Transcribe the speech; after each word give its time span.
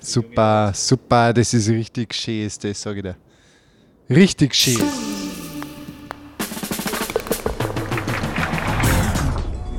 Super, 0.00 0.72
super, 0.74 1.32
das 1.32 1.52
ist 1.54 1.68
richtig 1.68 2.14
schön, 2.14 2.46
ist 2.46 2.62
das, 2.64 2.80
sage 2.80 2.98
ich 2.98 3.02
dir. 3.02 3.16
Richtig 4.08 4.54
schön. 4.54 4.82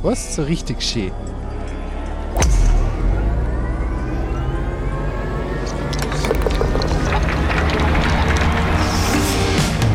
Was? 0.02 0.36
So 0.36 0.44
richtig 0.44 0.82
schön. 0.82 1.12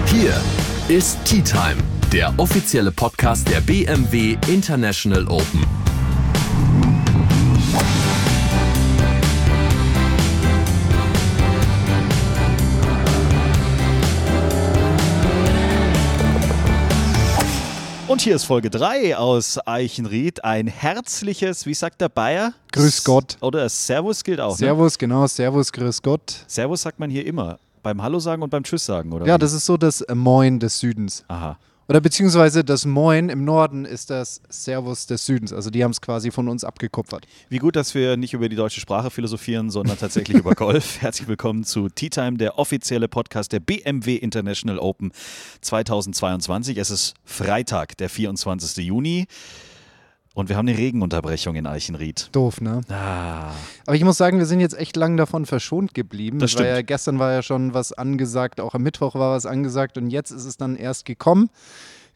Hier 0.06 0.40
ist 0.88 1.18
Tea 1.24 1.42
Time, 1.42 1.76
der 2.12 2.32
offizielle 2.38 2.92
Podcast 2.92 3.48
der 3.48 3.60
BMW 3.60 4.36
International 4.48 5.26
Open. 5.28 5.64
Und 18.14 18.22
hier 18.22 18.36
ist 18.36 18.44
Folge 18.44 18.70
3 18.70 19.16
aus 19.16 19.58
Eichenried. 19.66 20.44
Ein 20.44 20.68
herzliches, 20.68 21.66
wie 21.66 21.74
sagt 21.74 22.00
der 22.00 22.08
Bayer? 22.08 22.54
Grüß 22.70 23.02
Gott. 23.02 23.36
Oder 23.40 23.68
Servus 23.68 24.22
gilt 24.22 24.38
auch. 24.38 24.52
Ne? 24.52 24.56
Servus, 24.66 24.96
genau, 24.96 25.26
Servus, 25.26 25.72
grüß 25.72 26.00
Gott. 26.00 26.44
Servus 26.46 26.82
sagt 26.82 27.00
man 27.00 27.10
hier 27.10 27.26
immer. 27.26 27.58
Beim 27.82 28.00
Hallo 28.00 28.20
sagen 28.20 28.40
und 28.40 28.50
beim 28.50 28.62
Tschüss 28.62 28.86
sagen, 28.86 29.12
oder? 29.12 29.26
Ja, 29.26 29.34
wie? 29.34 29.38
das 29.40 29.52
ist 29.52 29.66
so 29.66 29.76
das 29.76 30.04
Moin 30.14 30.60
des 30.60 30.78
Südens. 30.78 31.24
Aha. 31.26 31.58
Oder 31.86 32.00
beziehungsweise 32.00 32.64
das 32.64 32.86
Moin 32.86 33.28
im 33.28 33.44
Norden 33.44 33.84
ist 33.84 34.08
das 34.08 34.40
Servus 34.48 35.06
des 35.06 35.26
Südens. 35.26 35.52
Also 35.52 35.68
die 35.68 35.84
haben 35.84 35.90
es 35.90 36.00
quasi 36.00 36.30
von 36.30 36.48
uns 36.48 36.64
abgekupfert. 36.64 37.26
Wie 37.50 37.58
gut, 37.58 37.76
dass 37.76 37.94
wir 37.94 38.16
nicht 38.16 38.32
über 38.32 38.48
die 38.48 38.56
deutsche 38.56 38.80
Sprache 38.80 39.10
philosophieren, 39.10 39.68
sondern 39.70 39.98
tatsächlich 39.98 40.38
über 40.38 40.54
Golf. 40.54 41.02
Herzlich 41.02 41.28
willkommen 41.28 41.62
zu 41.64 41.90
Tea 41.90 42.08
Time, 42.08 42.38
der 42.38 42.58
offizielle 42.58 43.06
Podcast 43.06 43.52
der 43.52 43.60
BMW 43.60 44.16
International 44.16 44.78
Open 44.78 45.12
2022. 45.60 46.78
Es 46.78 46.90
ist 46.90 47.14
Freitag, 47.26 47.98
der 47.98 48.08
24. 48.08 48.82
Juni. 48.82 49.26
Und 50.34 50.48
wir 50.48 50.56
haben 50.56 50.68
eine 50.68 50.76
Regenunterbrechung 50.76 51.54
in 51.54 51.64
Eichenried. 51.64 52.28
Doof, 52.32 52.60
ne? 52.60 52.80
Ah. 52.88 53.52
Aber 53.86 53.94
ich 53.94 54.02
muss 54.02 54.16
sagen, 54.16 54.38
wir 54.38 54.46
sind 54.46 54.58
jetzt 54.58 54.76
echt 54.76 54.96
lang 54.96 55.16
davon 55.16 55.46
verschont 55.46 55.94
geblieben. 55.94 56.40
Das 56.40 56.56
War 56.56 56.66
ja, 56.66 56.74
stimmt. 56.74 56.88
gestern 56.88 57.18
war 57.20 57.32
ja 57.32 57.42
schon 57.42 57.72
was 57.72 57.92
angesagt, 57.92 58.60
auch 58.60 58.74
am 58.74 58.82
Mittwoch 58.82 59.14
war 59.14 59.36
was 59.36 59.46
angesagt 59.46 59.96
und 59.96 60.10
jetzt 60.10 60.32
ist 60.32 60.44
es 60.44 60.56
dann 60.56 60.74
erst 60.74 61.04
gekommen. 61.04 61.50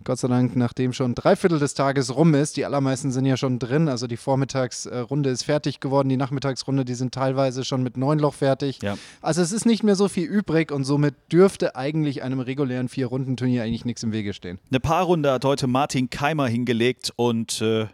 Gott 0.09 0.21
sei 0.21 0.29
Dank, 0.29 0.57
nachdem 0.57 0.95
schon 0.95 1.15
drei 1.15 1.37
Viertel 1.37 1.59
des 1.59 1.75
Tages 1.75 2.17
rum 2.17 2.33
ist. 2.33 2.57
Die 2.57 2.65
allermeisten 2.65 3.13
sind 3.13 3.27
ja 3.27 3.37
schon 3.37 3.59
drin. 3.59 3.91
Also 3.91 4.07
die 4.07 4.17
Vormittagsrunde 4.17 5.29
ist 5.29 5.43
fertig 5.43 5.81
geworden. 5.81 6.09
Die 6.09 6.17
Nachmittagsrunde, 6.17 6.87
die 6.87 6.95
sind 6.95 7.13
teilweise 7.13 7.63
schon 7.63 7.83
mit 7.83 7.99
neun 7.99 8.19
Loch 8.19 8.33
fertig. 8.33 8.79
Ja. 8.81 8.97
Also 9.21 9.43
es 9.43 9.53
ist 9.53 9.67
nicht 9.67 9.83
mehr 9.83 9.97
so 9.97 10.09
viel 10.09 10.25
übrig 10.25 10.73
und 10.73 10.85
somit 10.85 11.15
dürfte 11.31 11.77
eigentlich 11.77 12.23
einem 12.23 12.41
regulären 12.41 12.89
Vier-Runden-Turnier 12.89 13.65
eigentlich 13.65 13.85
nichts 13.85 14.03
im 14.03 14.13
Wege 14.13 14.33
stehen. 14.33 14.59
Eine 14.71 14.81
Paarrunde 14.81 15.31
hat 15.31 15.45
heute 15.45 15.67
Martin 15.67 16.09
Keimer 16.09 16.49
hingelegt 16.49 17.13
und 17.17 17.61
äh, 17.61 17.89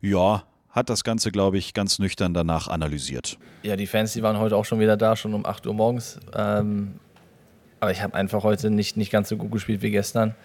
ja, 0.00 0.44
hat 0.68 0.88
das 0.88 1.02
Ganze, 1.02 1.32
glaube 1.32 1.58
ich, 1.58 1.74
ganz 1.74 1.98
nüchtern 1.98 2.32
danach 2.32 2.68
analysiert. 2.68 3.38
Ja, 3.64 3.74
die 3.74 3.88
Fans, 3.88 4.12
die 4.12 4.22
waren 4.22 4.38
heute 4.38 4.54
auch 4.54 4.66
schon 4.66 4.78
wieder 4.78 4.96
da, 4.96 5.16
schon 5.16 5.34
um 5.34 5.44
8 5.44 5.66
Uhr 5.66 5.74
morgens. 5.74 6.20
Ähm, 6.32 6.92
aber 7.80 7.90
ich 7.90 8.02
habe 8.02 8.14
einfach 8.14 8.44
heute 8.44 8.70
nicht, 8.70 8.96
nicht 8.96 9.10
ganz 9.10 9.28
so 9.28 9.36
gut 9.36 9.50
gespielt 9.50 9.82
wie 9.82 9.90
gestern. 9.90 10.36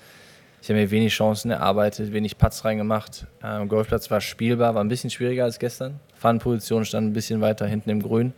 Ich 0.66 0.69
habe 0.69 0.80
mir 0.80 0.89
wenig 0.89 1.13
Chancen 1.13 1.52
erarbeitet, 1.52 2.11
wenig 2.11 2.39
Putts 2.39 2.66
reingemacht. 2.66 3.27
Ähm, 3.44 3.67
Golfplatz 3.67 4.09
war 4.09 4.19
spielbar, 4.19 4.73
war 4.73 4.83
ein 4.83 4.88
bisschen 4.88 5.11
schwieriger 5.11 5.44
als 5.44 5.59
gestern. 5.59 5.99
Pfannenposition 6.17 6.83
stand 6.85 7.05
ein 7.05 7.13
bisschen 7.13 7.39
weiter 7.39 7.67
hinten 7.67 7.91
im 7.91 8.02
Grün. 8.02 8.33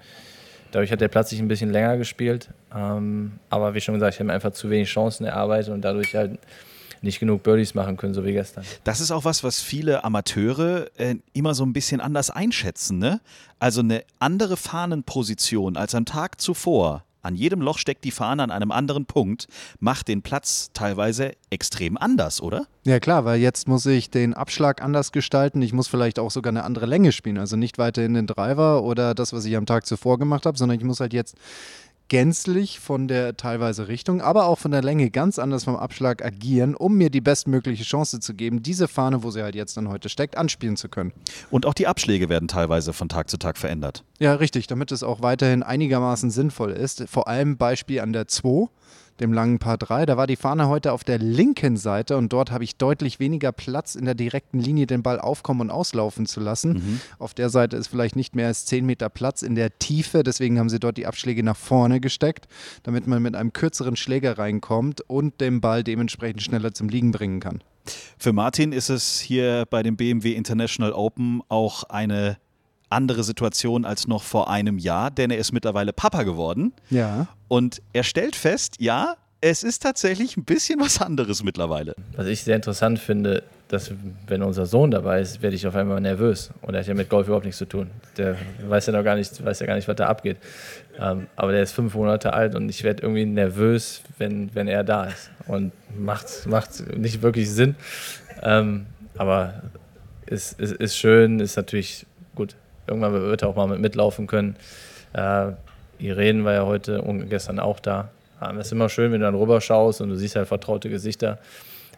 Dadurch 0.73 0.91
hat 0.91 0.99
der 0.99 1.07
Platz 1.07 1.29
sich 1.29 1.39
ein 1.39 1.47
bisschen 1.47 1.71
länger 1.71 1.95
gespielt. 1.95 2.49
Ähm, 2.75 3.39
aber 3.49 3.75
wie 3.75 3.79
schon 3.79 3.93
gesagt, 3.93 4.15
ich 4.15 4.19
habe 4.19 4.27
mir 4.27 4.33
einfach 4.33 4.51
zu 4.51 4.69
wenig 4.69 4.89
Chancen 4.89 5.23
erarbeitet 5.23 5.73
und 5.73 5.79
dadurch 5.83 6.15
halt 6.15 6.37
nicht 7.01 7.21
genug 7.21 7.43
Birdies 7.43 7.73
machen 7.75 7.95
können, 7.95 8.13
so 8.13 8.25
wie 8.25 8.33
gestern. 8.33 8.65
Das 8.83 8.99
ist 8.99 9.11
auch 9.11 9.23
was, 9.23 9.45
was 9.45 9.61
viele 9.61 10.03
Amateure 10.03 10.87
äh, 10.97 11.15
immer 11.31 11.53
so 11.53 11.65
ein 11.65 11.71
bisschen 11.71 12.01
anders 12.01 12.29
einschätzen. 12.29 12.97
Ne? 12.99 13.21
Also 13.57 13.79
eine 13.79 14.03
andere 14.19 14.57
Fahnenposition 14.57 15.77
als 15.77 15.95
am 15.95 16.03
Tag 16.03 16.41
zuvor. 16.41 17.05
An 17.21 17.35
jedem 17.35 17.61
Loch 17.61 17.77
steckt 17.77 18.03
die 18.03 18.11
Fahne 18.11 18.43
an 18.43 18.51
einem 18.51 18.71
anderen 18.71 19.05
Punkt, 19.05 19.47
macht 19.79 20.07
den 20.07 20.21
Platz 20.21 20.69
teilweise 20.73 21.33
extrem 21.49 21.97
anders, 21.97 22.41
oder? 22.41 22.67
Ja 22.85 22.99
klar, 22.99 23.25
weil 23.25 23.39
jetzt 23.39 23.67
muss 23.67 23.85
ich 23.85 24.09
den 24.09 24.33
Abschlag 24.33 24.81
anders 24.81 25.11
gestalten. 25.11 25.61
Ich 25.61 25.73
muss 25.73 25.87
vielleicht 25.87 26.19
auch 26.19 26.31
sogar 26.31 26.51
eine 26.51 26.63
andere 26.63 26.85
Länge 26.85 27.11
spielen. 27.11 27.37
Also 27.37 27.57
nicht 27.57 27.77
weiterhin 27.77 28.13
den 28.13 28.27
Driver 28.27 28.83
oder 28.83 29.13
das, 29.13 29.33
was 29.33 29.45
ich 29.45 29.57
am 29.57 29.65
Tag 29.65 29.85
zuvor 29.85 30.19
gemacht 30.19 30.45
habe, 30.45 30.57
sondern 30.57 30.77
ich 30.77 30.85
muss 30.85 30.99
halt 30.99 31.13
jetzt 31.13 31.35
gänzlich 32.09 32.79
von 32.79 33.07
der 33.07 33.37
teilweise 33.37 33.87
Richtung, 33.87 34.21
aber 34.21 34.45
auch 34.45 34.59
von 34.59 34.71
der 34.71 34.81
Länge 34.81 35.09
ganz 35.09 35.39
anders 35.39 35.65
vom 35.65 35.75
Abschlag 35.75 36.23
agieren, 36.23 36.75
um 36.75 36.95
mir 36.95 37.09
die 37.09 37.21
bestmögliche 37.21 37.83
Chance 37.83 38.19
zu 38.19 38.33
geben, 38.33 38.63
diese 38.63 38.87
Fahne, 38.87 39.23
wo 39.23 39.31
sie 39.31 39.43
halt 39.43 39.55
jetzt 39.55 39.77
dann 39.77 39.89
heute 39.89 40.09
steckt, 40.09 40.37
anspielen 40.37 40.77
zu 40.77 40.89
können. 40.89 41.13
Und 41.49 41.65
auch 41.65 41.73
die 41.73 41.87
Abschläge 41.87 42.29
werden 42.29 42.47
teilweise 42.47 42.93
von 42.93 43.09
Tag 43.09 43.29
zu 43.29 43.37
Tag 43.37 43.57
verändert. 43.57 44.03
Ja, 44.19 44.35
richtig, 44.35 44.67
damit 44.67 44.91
es 44.91 45.03
auch 45.03 45.21
weiterhin 45.21 45.63
einigermaßen 45.63 46.31
sinnvoll 46.31 46.71
ist. 46.71 47.03
Vor 47.09 47.27
allem 47.27 47.57
Beispiel 47.57 47.99
an 47.99 48.13
der 48.13 48.27
2, 48.27 48.67
dem 49.19 49.33
langen 49.33 49.59
Paar 49.59 49.77
3. 49.77 50.05
Da 50.05 50.17
war 50.17 50.27
die 50.27 50.35
Fahne 50.35 50.67
heute 50.67 50.91
auf 50.91 51.03
der 51.03 51.19
linken 51.19 51.77
Seite 51.77 52.17
und 52.17 52.33
dort 52.33 52.51
habe 52.51 52.63
ich 52.63 52.77
deutlich 52.77 53.19
weniger 53.19 53.51
Platz 53.51 53.95
in 53.95 54.05
der 54.05 54.15
direkten 54.15 54.59
Linie, 54.59 54.87
den 54.87 55.03
Ball 55.03 55.19
aufkommen 55.19 55.61
und 55.61 55.71
auslaufen 55.71 56.25
zu 56.25 56.39
lassen. 56.39 57.01
Auf 57.19 57.33
der 57.33 57.49
Seite 57.49 57.77
ist 57.77 57.87
vielleicht 57.87 58.15
nicht 58.15 58.35
mehr 58.35 58.47
als 58.47 58.65
10 58.65 58.85
Meter 58.85 59.09
Platz 59.09 59.41
in 59.41 59.55
der 59.55 59.77
Tiefe, 59.79 60.23
deswegen 60.23 60.59
haben 60.59 60.69
sie 60.69 60.79
dort 60.79 60.97
die 60.97 61.07
Abschläge 61.07 61.43
nach 61.43 61.57
vorne 61.57 61.99
gesteckt, 61.99 62.47
damit 62.83 63.07
man 63.07 63.21
mit 63.21 63.35
einem 63.35 63.53
kürzeren 63.53 63.95
Schläger 63.95 64.37
reinkommt 64.37 65.01
und 65.01 65.41
den 65.41 65.61
Ball 65.61 65.83
dementsprechend 65.83 66.41
schneller 66.41 66.73
zum 66.73 66.89
Liegen 66.89 67.11
bringen 67.11 67.39
kann. 67.39 67.61
Für 68.17 68.33
Martin 68.33 68.71
ist 68.73 68.89
es 68.89 69.19
hier 69.19 69.65
bei 69.69 69.83
dem 69.83 69.95
BMW 69.95 70.33
International 70.33 70.93
Open 70.93 71.41
auch 71.47 71.83
eine 71.83 72.37
andere 72.89 73.23
Situation 73.23 73.85
als 73.85 74.07
noch 74.07 74.23
vor 74.23 74.49
einem 74.49 74.77
Jahr, 74.77 75.11
denn 75.11 75.31
er 75.31 75.37
ist 75.37 75.51
mittlerweile 75.51 75.93
Papa 75.93 76.23
geworden. 76.23 76.73
Ja. 76.89 77.27
Und 77.47 77.81
er 77.93 78.03
stellt 78.03 78.35
fest, 78.35 78.75
ja, 78.79 79.15
es 79.41 79.63
ist 79.63 79.83
tatsächlich 79.83 80.37
ein 80.37 80.43
bisschen 80.43 80.79
was 80.79 81.01
anderes 81.01 81.43
mittlerweile. 81.43 81.95
Was 82.15 82.27
ich 82.27 82.43
sehr 82.43 82.55
interessant 82.55 82.99
finde, 82.99 83.43
dass 83.67 83.91
wenn 84.27 84.41
unser 84.41 84.65
Sohn 84.65 84.91
dabei 84.91 85.19
ist, 85.19 85.41
werde 85.41 85.55
ich 85.55 85.67
auf 85.67 85.75
einmal 85.75 85.99
nervös. 85.99 86.51
Und 86.61 86.73
er 86.73 86.79
hat 86.79 86.87
ja 86.87 86.93
mit 86.93 87.09
Golf 87.09 87.27
überhaupt 87.27 87.45
nichts 87.45 87.59
zu 87.59 87.65
tun. 87.65 87.89
Der 88.17 88.35
weiß 88.67 88.87
ja 88.87 88.93
noch 88.93 89.03
gar 89.03 89.15
nicht, 89.15 89.43
weiß 89.43 89.59
ja 89.59 89.65
gar 89.65 89.75
nicht, 89.75 89.87
was 89.87 89.95
da 89.95 90.07
abgeht. 90.07 90.37
Ähm, 90.99 91.27
aber 91.35 91.51
der 91.51 91.63
ist 91.63 91.73
fünf 91.73 91.93
Monate 91.93 92.33
alt 92.33 92.55
und 92.55 92.69
ich 92.69 92.83
werde 92.83 93.03
irgendwie 93.03 93.25
nervös, 93.25 94.01
wenn, 94.17 94.53
wenn 94.55 94.67
er 94.67 94.83
da 94.83 95.05
ist. 95.05 95.29
Und 95.47 95.73
macht, 95.97 96.47
macht 96.47 96.97
nicht 96.97 97.21
wirklich 97.21 97.49
Sinn. 97.51 97.75
Ähm, 98.41 98.85
aber 99.17 99.61
es 100.25 100.53
ist, 100.53 100.59
ist, 100.59 100.71
ist 100.73 100.97
schön, 100.97 101.39
ist 101.39 101.57
natürlich 101.57 102.05
gut. 102.35 102.55
Irgendwann 102.87 103.13
wird 103.13 103.41
er 103.41 103.49
auch 103.49 103.55
mal 103.55 103.67
mit 103.67 103.79
mitlaufen 103.79 104.27
können. 104.27 104.55
Äh, 105.13 105.51
Irene 105.99 106.43
war 106.43 106.53
ja 106.53 106.65
heute 106.65 107.01
und 107.01 107.29
gestern 107.29 107.59
auch 107.59 107.79
da. 107.79 108.09
Ähm, 108.41 108.57
es 108.57 108.67
ist 108.67 108.71
immer 108.73 108.89
schön, 108.89 109.11
wenn 109.11 109.19
du 109.19 109.25
dann 109.25 109.35
rüber 109.35 109.61
schaust 109.61 110.01
und 110.01 110.09
du 110.09 110.15
siehst 110.15 110.35
halt 110.35 110.47
vertraute 110.47 110.89
Gesichter 110.89 111.39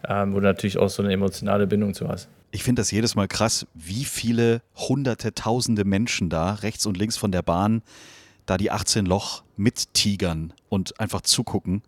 ähm, 0.07 0.33
wo 0.33 0.39
du 0.39 0.45
natürlich 0.45 0.77
auch 0.77 0.89
so 0.89 1.03
eine 1.03 1.13
emotionale 1.13 1.67
Bindung 1.67 1.93
zu 1.93 2.07
hast. 2.07 2.27
Ich 2.51 2.63
finde 2.63 2.81
das 2.81 2.91
jedes 2.91 3.15
Mal 3.15 3.27
krass, 3.27 3.67
wie 3.73 4.05
viele 4.05 4.61
hunderte, 4.75 5.33
tausende 5.33 5.85
Menschen 5.85 6.29
da 6.29 6.53
rechts 6.53 6.85
und 6.85 6.97
links 6.97 7.17
von 7.17 7.31
der 7.31 7.41
Bahn 7.41 7.81
da 8.45 8.57
die 8.57 8.71
18 8.71 9.05
Loch 9.05 9.43
mittigern 9.57 10.53
und 10.69 10.99
einfach 10.99 11.21
zugucken. 11.21 11.83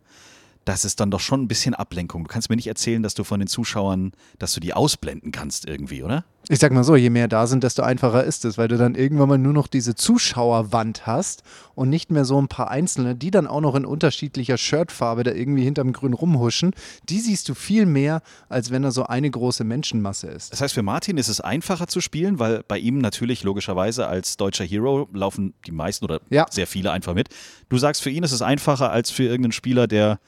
Das 0.63 0.85
ist 0.85 0.99
dann 0.99 1.09
doch 1.09 1.19
schon 1.19 1.41
ein 1.41 1.47
bisschen 1.47 1.73
Ablenkung. 1.73 2.23
Du 2.23 2.27
kannst 2.27 2.51
mir 2.51 2.55
nicht 2.55 2.67
erzählen, 2.67 3.01
dass 3.01 3.15
du 3.15 3.23
von 3.23 3.39
den 3.39 3.47
Zuschauern, 3.47 4.11
dass 4.37 4.53
du 4.53 4.59
die 4.59 4.73
ausblenden 4.73 5.31
kannst 5.31 5.67
irgendwie, 5.67 6.03
oder? 6.03 6.23
Ich 6.51 6.59
sag 6.59 6.73
mal 6.73 6.83
so, 6.83 6.97
je 6.97 7.09
mehr 7.09 7.29
da 7.29 7.47
sind, 7.47 7.63
desto 7.63 7.81
einfacher 7.81 8.25
ist 8.25 8.43
es, 8.43 8.57
weil 8.57 8.67
du 8.67 8.77
dann 8.77 8.93
irgendwann 8.95 9.29
mal 9.29 9.37
nur 9.37 9.53
noch 9.53 9.67
diese 9.67 9.95
Zuschauerwand 9.95 11.07
hast 11.07 11.43
und 11.75 11.89
nicht 11.89 12.11
mehr 12.11 12.25
so 12.25 12.41
ein 12.41 12.49
paar 12.49 12.69
Einzelne, 12.69 13.15
die 13.15 13.31
dann 13.31 13.47
auch 13.47 13.61
noch 13.61 13.73
in 13.73 13.85
unterschiedlicher 13.85 14.57
Shirtfarbe 14.57 15.23
da 15.23 15.31
irgendwie 15.31 15.63
hinterm 15.63 15.93
Grün 15.93 16.11
rumhuschen. 16.11 16.71
Die 17.07 17.21
siehst 17.21 17.47
du 17.47 17.53
viel 17.53 17.85
mehr, 17.85 18.21
als 18.49 18.69
wenn 18.69 18.81
da 18.81 18.91
so 18.91 19.05
eine 19.05 19.31
große 19.31 19.63
Menschenmasse 19.63 20.27
ist. 20.27 20.51
Das 20.51 20.59
heißt, 20.59 20.73
für 20.73 20.83
Martin 20.83 21.15
ist 21.15 21.29
es 21.29 21.39
einfacher 21.39 21.87
zu 21.87 22.01
spielen, 22.01 22.37
weil 22.37 22.63
bei 22.67 22.77
ihm 22.77 22.97
natürlich 22.97 23.43
logischerweise 23.43 24.07
als 24.07 24.35
deutscher 24.35 24.65
Hero 24.65 25.07
laufen 25.13 25.53
die 25.65 25.71
meisten 25.71 26.03
oder 26.03 26.19
Ja. 26.29 26.47
sehr 26.51 26.67
viele 26.67 26.91
einfach 26.91 27.13
mit. 27.13 27.29
Du 27.69 27.77
sagst, 27.77 28.01
für 28.03 28.09
ihn 28.09 28.23
ist 28.23 28.33
es 28.33 28.41
einfacher 28.41 28.91
als 28.91 29.09
für 29.09 29.23
irgendeinen 29.23 29.53
Spieler, 29.53 29.87
der, 29.87 30.19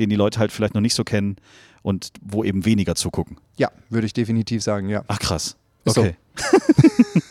den 0.00 0.10
die 0.10 0.16
Leute 0.16 0.40
halt 0.40 0.50
vielleicht 0.50 0.74
noch 0.74 0.80
nicht 0.80 0.94
so 0.94 1.04
kennen 1.04 1.36
und 1.82 2.10
wo 2.20 2.42
eben 2.42 2.64
weniger 2.64 2.96
zugucken. 2.96 3.36
Ja, 3.58 3.70
würde 3.90 4.06
ich 4.08 4.12
definitiv 4.12 4.64
sagen, 4.64 4.88
ja. 4.88 5.04
Ach 5.06 5.20
krass. 5.20 5.56
Ist 5.84 5.94
so. 5.94 6.02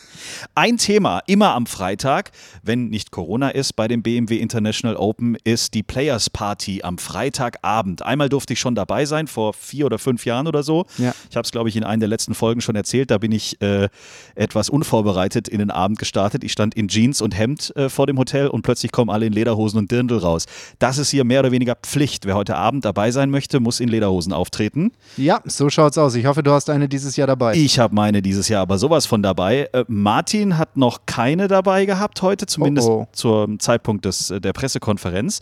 Ein 0.54 0.76
Thema 0.76 1.20
immer 1.26 1.54
am 1.54 1.66
Freitag, 1.66 2.30
wenn 2.62 2.88
nicht 2.88 3.10
Corona 3.10 3.50
ist, 3.50 3.74
bei 3.74 3.88
dem 3.88 4.02
BMW 4.02 4.36
International 4.38 4.96
Open, 4.96 5.36
ist 5.44 5.74
die 5.74 5.82
Players 5.82 6.30
Party 6.30 6.82
am 6.82 6.98
Freitagabend. 6.98 8.02
Einmal 8.02 8.28
durfte 8.28 8.52
ich 8.52 8.60
schon 8.60 8.74
dabei 8.74 9.04
sein, 9.04 9.26
vor 9.26 9.52
vier 9.52 9.86
oder 9.86 9.98
fünf 9.98 10.24
Jahren 10.24 10.46
oder 10.46 10.62
so. 10.62 10.86
Ja. 10.98 11.14
Ich 11.30 11.36
habe 11.36 11.44
es, 11.44 11.50
glaube 11.50 11.68
ich, 11.68 11.76
in 11.76 11.84
einer 11.84 12.00
der 12.00 12.08
letzten 12.08 12.34
Folgen 12.34 12.60
schon 12.60 12.76
erzählt. 12.76 13.10
Da 13.10 13.18
bin 13.18 13.32
ich 13.32 13.60
äh, 13.60 13.88
etwas 14.34 14.70
unvorbereitet 14.70 15.48
in 15.48 15.58
den 15.58 15.70
Abend 15.70 15.98
gestartet. 15.98 16.44
Ich 16.44 16.52
stand 16.52 16.74
in 16.74 16.88
Jeans 16.88 17.20
und 17.20 17.36
Hemd 17.36 17.74
äh, 17.76 17.88
vor 17.88 18.06
dem 18.06 18.18
Hotel 18.18 18.48
und 18.48 18.62
plötzlich 18.62 18.92
kommen 18.92 19.10
alle 19.10 19.26
in 19.26 19.32
Lederhosen 19.32 19.78
und 19.78 19.90
Dirndl 19.90 20.18
raus. 20.18 20.46
Das 20.78 20.98
ist 20.98 21.10
hier 21.10 21.24
mehr 21.24 21.40
oder 21.40 21.52
weniger 21.52 21.74
Pflicht. 21.74 22.26
Wer 22.26 22.34
heute 22.34 22.56
Abend 22.56 22.84
dabei 22.84 23.10
sein 23.10 23.30
möchte, 23.30 23.60
muss 23.60 23.80
in 23.80 23.88
Lederhosen 23.88 24.32
auftreten. 24.32 24.92
Ja, 25.16 25.40
so 25.44 25.70
schaut's 25.70 25.98
aus. 25.98 26.14
Ich 26.14 26.26
hoffe, 26.26 26.42
du 26.42 26.52
hast 26.52 26.70
eine 26.70 26.88
dieses 26.88 27.16
Jahr 27.16 27.26
dabei. 27.26 27.54
Ich 27.56 27.78
habe 27.78 27.94
meine 27.94 28.22
dieses 28.22 28.48
Jahr 28.48 28.62
aber 28.62 28.78
sowas 28.78 29.06
von 29.06 29.22
dabei. 29.22 29.68
Äh, 29.72 29.84
Martin 29.88 30.27
hat 30.32 30.76
noch 30.76 31.00
keine 31.06 31.48
dabei 31.48 31.84
gehabt 31.86 32.22
heute, 32.22 32.46
zumindest 32.46 32.88
Oh, 32.88 33.02
oh. 33.02 33.08
zum 33.12 33.58
Zeitpunkt 33.58 34.04
des, 34.04 34.30
äh, 34.30 34.40
der 34.40 34.52
Pressekonferenz. 34.52 35.40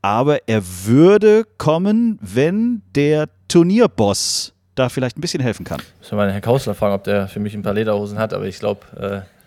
Aber 0.00 0.48
er 0.48 0.62
würde 0.84 1.44
kommen, 1.58 2.18
wenn 2.20 2.82
der 2.94 3.28
Turnierboss 3.48 4.52
da 4.74 4.88
vielleicht 4.88 5.16
ein 5.18 5.20
bisschen 5.20 5.42
helfen 5.42 5.64
kann. 5.64 5.80
Müssen 5.98 6.12
wir 6.12 6.16
mal 6.16 6.26
den 6.26 6.32
Herrn 6.32 6.42
Kausler 6.42 6.74
fragen, 6.74 6.94
ob 6.94 7.04
der 7.04 7.28
für 7.28 7.40
mich 7.40 7.54
ein 7.54 7.62
paar 7.62 7.74
Lederhosen 7.74 8.18
hat, 8.18 8.32
aber 8.32 8.46
ich 8.46 8.58
glaube, 8.58 8.80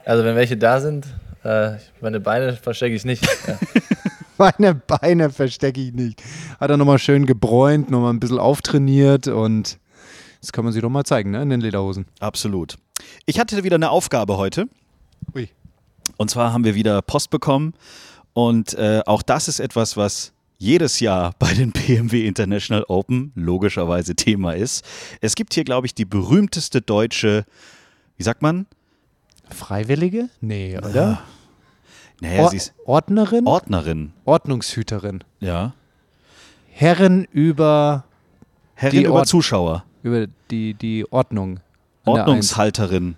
äh, 0.06 0.10
also 0.10 0.24
wenn 0.24 0.36
welche 0.36 0.56
da 0.56 0.80
sind, 0.80 1.08
äh, 1.44 1.72
meine 2.02 2.20
Beine 2.20 2.54
verstecke 2.54 2.96
ich 2.96 3.06
nicht. 3.06 3.26
Ja. 3.48 3.58
Meine 4.38 4.76
Beine 4.76 5.30
verstecke 5.30 5.80
ich 5.80 5.94
nicht. 5.94 6.22
Hat 6.60 6.70
er 6.70 6.76
nochmal 6.76 7.00
schön 7.00 7.26
gebräunt, 7.26 7.90
nochmal 7.90 8.12
ein 8.12 8.20
bisschen 8.20 8.38
auftrainiert 8.38 9.30
und 9.30 9.80
das 10.42 10.52
kann 10.52 10.66
man 10.66 10.74
sich 10.74 10.82
doch 10.82 10.90
mal 10.90 11.06
zeigen, 11.06 11.32
ne, 11.32 11.42
in 11.42 11.50
den 11.50 11.62
Lederhosen. 11.62 12.06
Absolut. 12.20 12.76
Ich 13.26 13.40
hatte 13.40 13.64
wieder 13.64 13.76
eine 13.76 13.90
Aufgabe 13.90 14.38
heute. 14.38 14.68
Ui. 15.34 15.50
Und 16.18 16.30
zwar 16.30 16.54
haben 16.54 16.64
wir 16.64 16.76
wieder 16.76 17.02
Post 17.02 17.30
bekommen. 17.32 17.74
Und 18.34 18.74
äh, 18.76 19.02
auch 19.06 19.22
das 19.24 19.48
ist 19.48 19.60
etwas, 19.60 19.98
was 19.98 20.32
jedes 20.58 21.00
Jahr 21.00 21.34
bei 21.40 21.54
den 21.54 21.72
BMW 21.72 22.28
International 22.28 22.84
Open 22.88 23.32
logischerweise 23.36 24.16
Thema 24.16 24.54
ist. 24.54 24.86
Es 25.22 25.36
gibt 25.36 25.54
hier, 25.54 25.64
glaube 25.64 25.88
ich, 25.88 25.96
die 25.96 26.06
berühmteste 26.06 26.82
deutsche, 26.82 27.46
wie 28.18 28.24
sagt 28.24 28.42
man? 28.42 28.68
Freiwillige? 29.50 30.30
Nee, 30.42 30.78
oder? 30.78 31.22
Naja, 32.22 32.44
Or 32.44 32.50
sie 32.50 32.58
ist 32.58 32.74
Ordnerin? 32.86 33.46
Ordnerin. 33.46 34.14
Ordnungshüterin. 34.24 35.24
Ja. 35.40 35.74
Herren 36.72 37.26
über, 37.32 38.06
Herrin 38.76 39.00
Die 39.00 39.06
über 39.06 39.16
Ord- 39.16 39.28
Zuschauer. 39.28 39.84
über 40.04 40.28
die, 40.52 40.74
die 40.76 41.06
Ordnung. 41.12 41.60
Ordnungshalterin. 42.06 43.16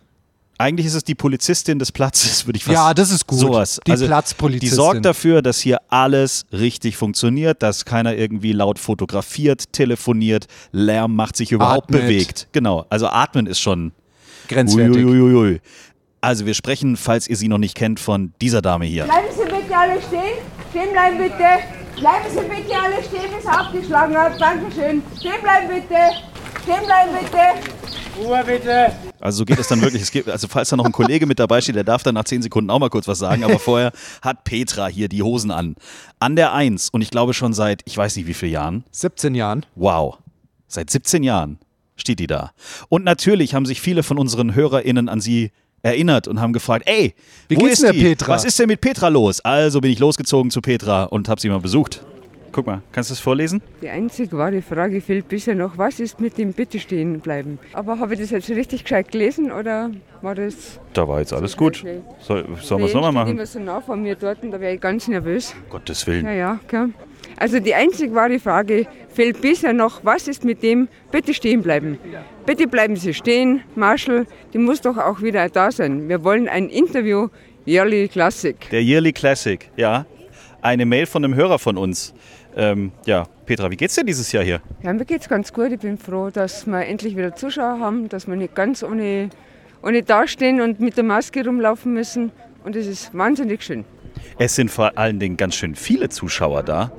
Eigentlich 0.59 0.87
ist 0.87 0.95
es 0.95 1.03
die 1.03 1.13
Polizistin 1.13 1.77
des 1.77 1.91
Platzes, 1.91 2.47
würde 2.47 2.57
ich 2.57 2.63
fast 2.63 2.73
Ja, 2.73 2.93
das 2.95 3.11
ist 3.11 3.27
gut. 3.27 3.37
Sowas. 3.37 3.79
Die 3.85 3.91
also, 3.91 4.05
Die 4.05 4.07
Platzpolizistin. 4.07 4.75
sorgt 4.75 5.05
dafür, 5.05 5.43
dass 5.43 5.59
hier 5.59 5.79
alles 5.89 6.45
richtig 6.51 6.97
funktioniert, 6.97 7.61
dass 7.61 7.85
keiner 7.85 8.15
irgendwie 8.15 8.53
laut 8.53 8.79
fotografiert, 8.79 9.71
telefoniert, 9.71 10.47
Lärm 10.71 11.15
macht, 11.15 11.35
sich 11.35 11.51
überhaupt 11.51 11.89
Atmet. 11.89 12.01
bewegt. 12.01 12.47
Genau. 12.53 12.87
Also 12.89 13.07
atmen 13.07 13.45
ist 13.45 13.59
schon 13.59 13.91
Grenzwertig. 14.47 15.05
Uiuiuiui. 15.05 15.61
Also 16.21 16.47
wir 16.47 16.55
sprechen, 16.55 16.97
falls 16.97 17.27
ihr 17.27 17.35
sie 17.37 17.47
noch 17.47 17.59
nicht 17.59 17.75
kennt, 17.75 17.99
von 17.99 18.33
dieser 18.41 18.63
Dame 18.63 18.85
hier. 18.85 19.03
Bleiben 19.03 19.27
Sie 19.31 19.43
bitte 19.43 19.77
alle 19.77 20.01
stehen. 20.01 20.37
Stehen 20.71 20.91
bleiben 20.91 21.17
bitte. 21.19 21.99
Bleiben 21.99 22.25
Sie 22.31 22.39
bitte 22.39 22.75
alle 22.75 23.03
stehen, 23.03 23.35
bis 23.35 23.45
er 23.45 23.59
abgeschlagen 23.59 24.17
hat. 24.17 24.41
Dankeschön. 24.41 25.03
Stehen 25.19 25.41
bleiben 25.43 25.67
bitte. 25.67 25.99
Stehen 26.63 26.85
bleiben 26.85 27.11
bitte. 27.21 27.76
Also 29.19 29.39
so 29.39 29.45
geht 29.45 29.59
es 29.59 29.67
dann 29.67 29.81
wirklich. 29.81 30.01
Es 30.01 30.11
gibt, 30.11 30.29
also 30.29 30.47
falls 30.47 30.69
da 30.69 30.75
noch 30.75 30.85
ein 30.85 30.91
Kollege 30.91 31.25
mit 31.25 31.39
dabei 31.39 31.61
steht, 31.61 31.75
der 31.75 31.83
darf 31.83 32.03
dann 32.03 32.15
nach 32.15 32.23
10 32.23 32.41
Sekunden 32.41 32.69
auch 32.69 32.79
mal 32.79 32.89
kurz 32.89 33.07
was 33.07 33.19
sagen. 33.19 33.43
Aber 33.43 33.59
vorher 33.59 33.91
hat 34.21 34.43
Petra 34.43 34.87
hier 34.87 35.09
die 35.09 35.23
Hosen 35.23 35.51
an. 35.51 35.75
An 36.19 36.35
der 36.35 36.53
Eins. 36.53 36.89
Und 36.89 37.01
ich 37.01 37.09
glaube 37.09 37.33
schon 37.33 37.53
seit, 37.53 37.81
ich 37.85 37.97
weiß 37.97 38.15
nicht 38.15 38.27
wie 38.27 38.33
viele 38.33 38.51
Jahren. 38.53 38.83
17 38.91 39.35
Jahren. 39.35 39.65
Wow. 39.75 40.17
Seit 40.67 40.89
17 40.89 41.23
Jahren 41.23 41.59
steht 41.95 42.19
die 42.19 42.27
da. 42.27 42.51
Und 42.89 43.03
natürlich 43.03 43.53
haben 43.53 43.65
sich 43.65 43.81
viele 43.81 44.03
von 44.03 44.17
unseren 44.17 44.53
HörerInnen 44.55 45.09
an 45.09 45.21
sie 45.21 45.51
erinnert 45.81 46.27
und 46.27 46.41
haben 46.41 46.53
gefragt, 46.53 46.83
ey, 46.87 47.13
Wie 47.47 47.55
wo 47.55 47.61
geht's 47.61 47.73
ist 47.73 47.83
der 47.83 47.93
die? 47.93 48.01
Petra? 48.01 48.33
Was 48.33 48.45
ist 48.45 48.59
denn 48.59 48.67
mit 48.67 48.81
Petra 48.81 49.07
los? 49.07 49.41
Also 49.41 49.79
bin 49.81 49.91
ich 49.91 49.99
losgezogen 49.99 50.51
zu 50.51 50.61
Petra 50.61 51.03
und 51.03 51.29
habe 51.29 51.39
sie 51.39 51.49
mal 51.49 51.59
besucht. 51.59 52.01
Guck 52.51 52.65
mal, 52.65 52.81
kannst 52.91 53.09
du 53.09 53.13
das 53.13 53.19
vorlesen? 53.19 53.61
Die 53.81 53.89
einzig 53.89 54.31
wahre 54.33 54.61
Frage 54.61 55.01
fehlt 55.01 55.27
bisher 55.27 55.55
noch, 55.55 55.77
was 55.77 55.99
ist 55.99 56.19
mit 56.19 56.37
dem 56.37 56.53
Bitte 56.53 56.79
stehen 56.79 57.19
bleiben? 57.19 57.59
Aber 57.73 57.99
habe 57.99 58.13
ich 58.13 58.19
das 58.19 58.31
jetzt 58.31 58.49
richtig 58.49 58.83
gescheit 58.83 59.11
gelesen 59.11 59.51
oder 59.51 59.91
war 60.21 60.35
das... 60.35 60.79
Da 60.93 61.07
war 61.07 61.19
jetzt 61.19 61.33
alles 61.33 61.55
gut. 61.55 61.83
Soll, 62.19 62.45
sollen 62.61 62.81
wir 62.81 62.87
es 62.87 62.93
nochmal 62.93 63.11
machen? 63.11 63.31
immer 63.31 63.45
so 63.45 63.59
nah 63.59 63.81
vor 63.81 63.95
mir 63.95 64.15
dort 64.15 64.43
und 64.43 64.51
da 64.51 64.59
wäre 64.59 64.75
ich 64.75 64.81
ganz 64.81 65.07
nervös. 65.07 65.53
Gottes 65.69 66.07
Willen. 66.07 66.25
Ja, 66.25 66.31
ja, 66.33 66.59
klar. 66.67 66.89
Also 67.35 67.59
die 67.59 67.75
einzig 67.75 68.13
wahre 68.15 68.39
Frage 68.39 68.87
fehlt 69.09 69.41
bisher 69.41 69.73
noch, 69.73 70.03
was 70.03 70.27
ist 70.27 70.43
mit 70.43 70.63
dem 70.63 70.87
Bitte 71.11 71.33
stehen 71.33 71.61
bleiben? 71.61 71.99
Bitte 72.45 72.67
bleiben 72.67 72.95
Sie 72.95 73.13
stehen, 73.13 73.61
Marshall, 73.75 74.25
die 74.53 74.57
muss 74.57 74.81
doch 74.81 74.97
auch 74.97 75.21
wieder 75.21 75.47
da 75.49 75.71
sein. 75.71 76.07
Wir 76.09 76.23
wollen 76.23 76.47
ein 76.47 76.69
Interview, 76.69 77.27
Yearly 77.67 78.07
Classic. 78.07 78.55
Der 78.71 78.81
Yearly 78.81 79.11
Classic, 79.11 79.69
ja. 79.75 80.05
Eine 80.67 80.85
Mail 80.85 81.05
von 81.05 81.23
einem 81.23 81.33
Hörer 81.33 81.59
von 81.59 81.77
uns. 81.77 82.13
Ähm, 82.53 82.91
ja, 83.05 83.23
Petra, 83.45 83.71
wie 83.71 83.77
geht's 83.77 83.95
dir 83.95 84.03
dieses 84.03 84.33
Jahr 84.33 84.43
hier? 84.43 84.59
Ja, 84.83 84.91
mir 84.91 85.05
geht's 85.05 85.29
ganz 85.29 85.53
gut. 85.53 85.71
Ich 85.71 85.79
bin 85.79 85.97
froh, 85.97 86.29
dass 86.29 86.67
wir 86.67 86.85
endlich 86.85 87.15
wieder 87.15 87.33
Zuschauer 87.33 87.79
haben, 87.79 88.09
dass 88.09 88.27
wir 88.27 88.35
nicht 88.35 88.53
ganz 88.53 88.83
ohne, 88.83 89.29
ohne 89.81 90.03
dastehen 90.03 90.59
und 90.59 90.81
mit 90.81 90.97
der 90.97 91.05
Maske 91.05 91.45
rumlaufen 91.45 91.93
müssen. 91.93 92.33
Und 92.65 92.75
es 92.75 92.85
ist 92.85 93.17
wahnsinnig 93.17 93.63
schön. 93.63 93.85
Es 94.37 94.55
sind 94.55 94.69
vor 94.69 94.97
allen 94.97 95.21
Dingen 95.21 95.37
ganz 95.37 95.55
schön 95.55 95.73
viele 95.73 96.09
Zuschauer 96.09 96.63
da. 96.63 96.91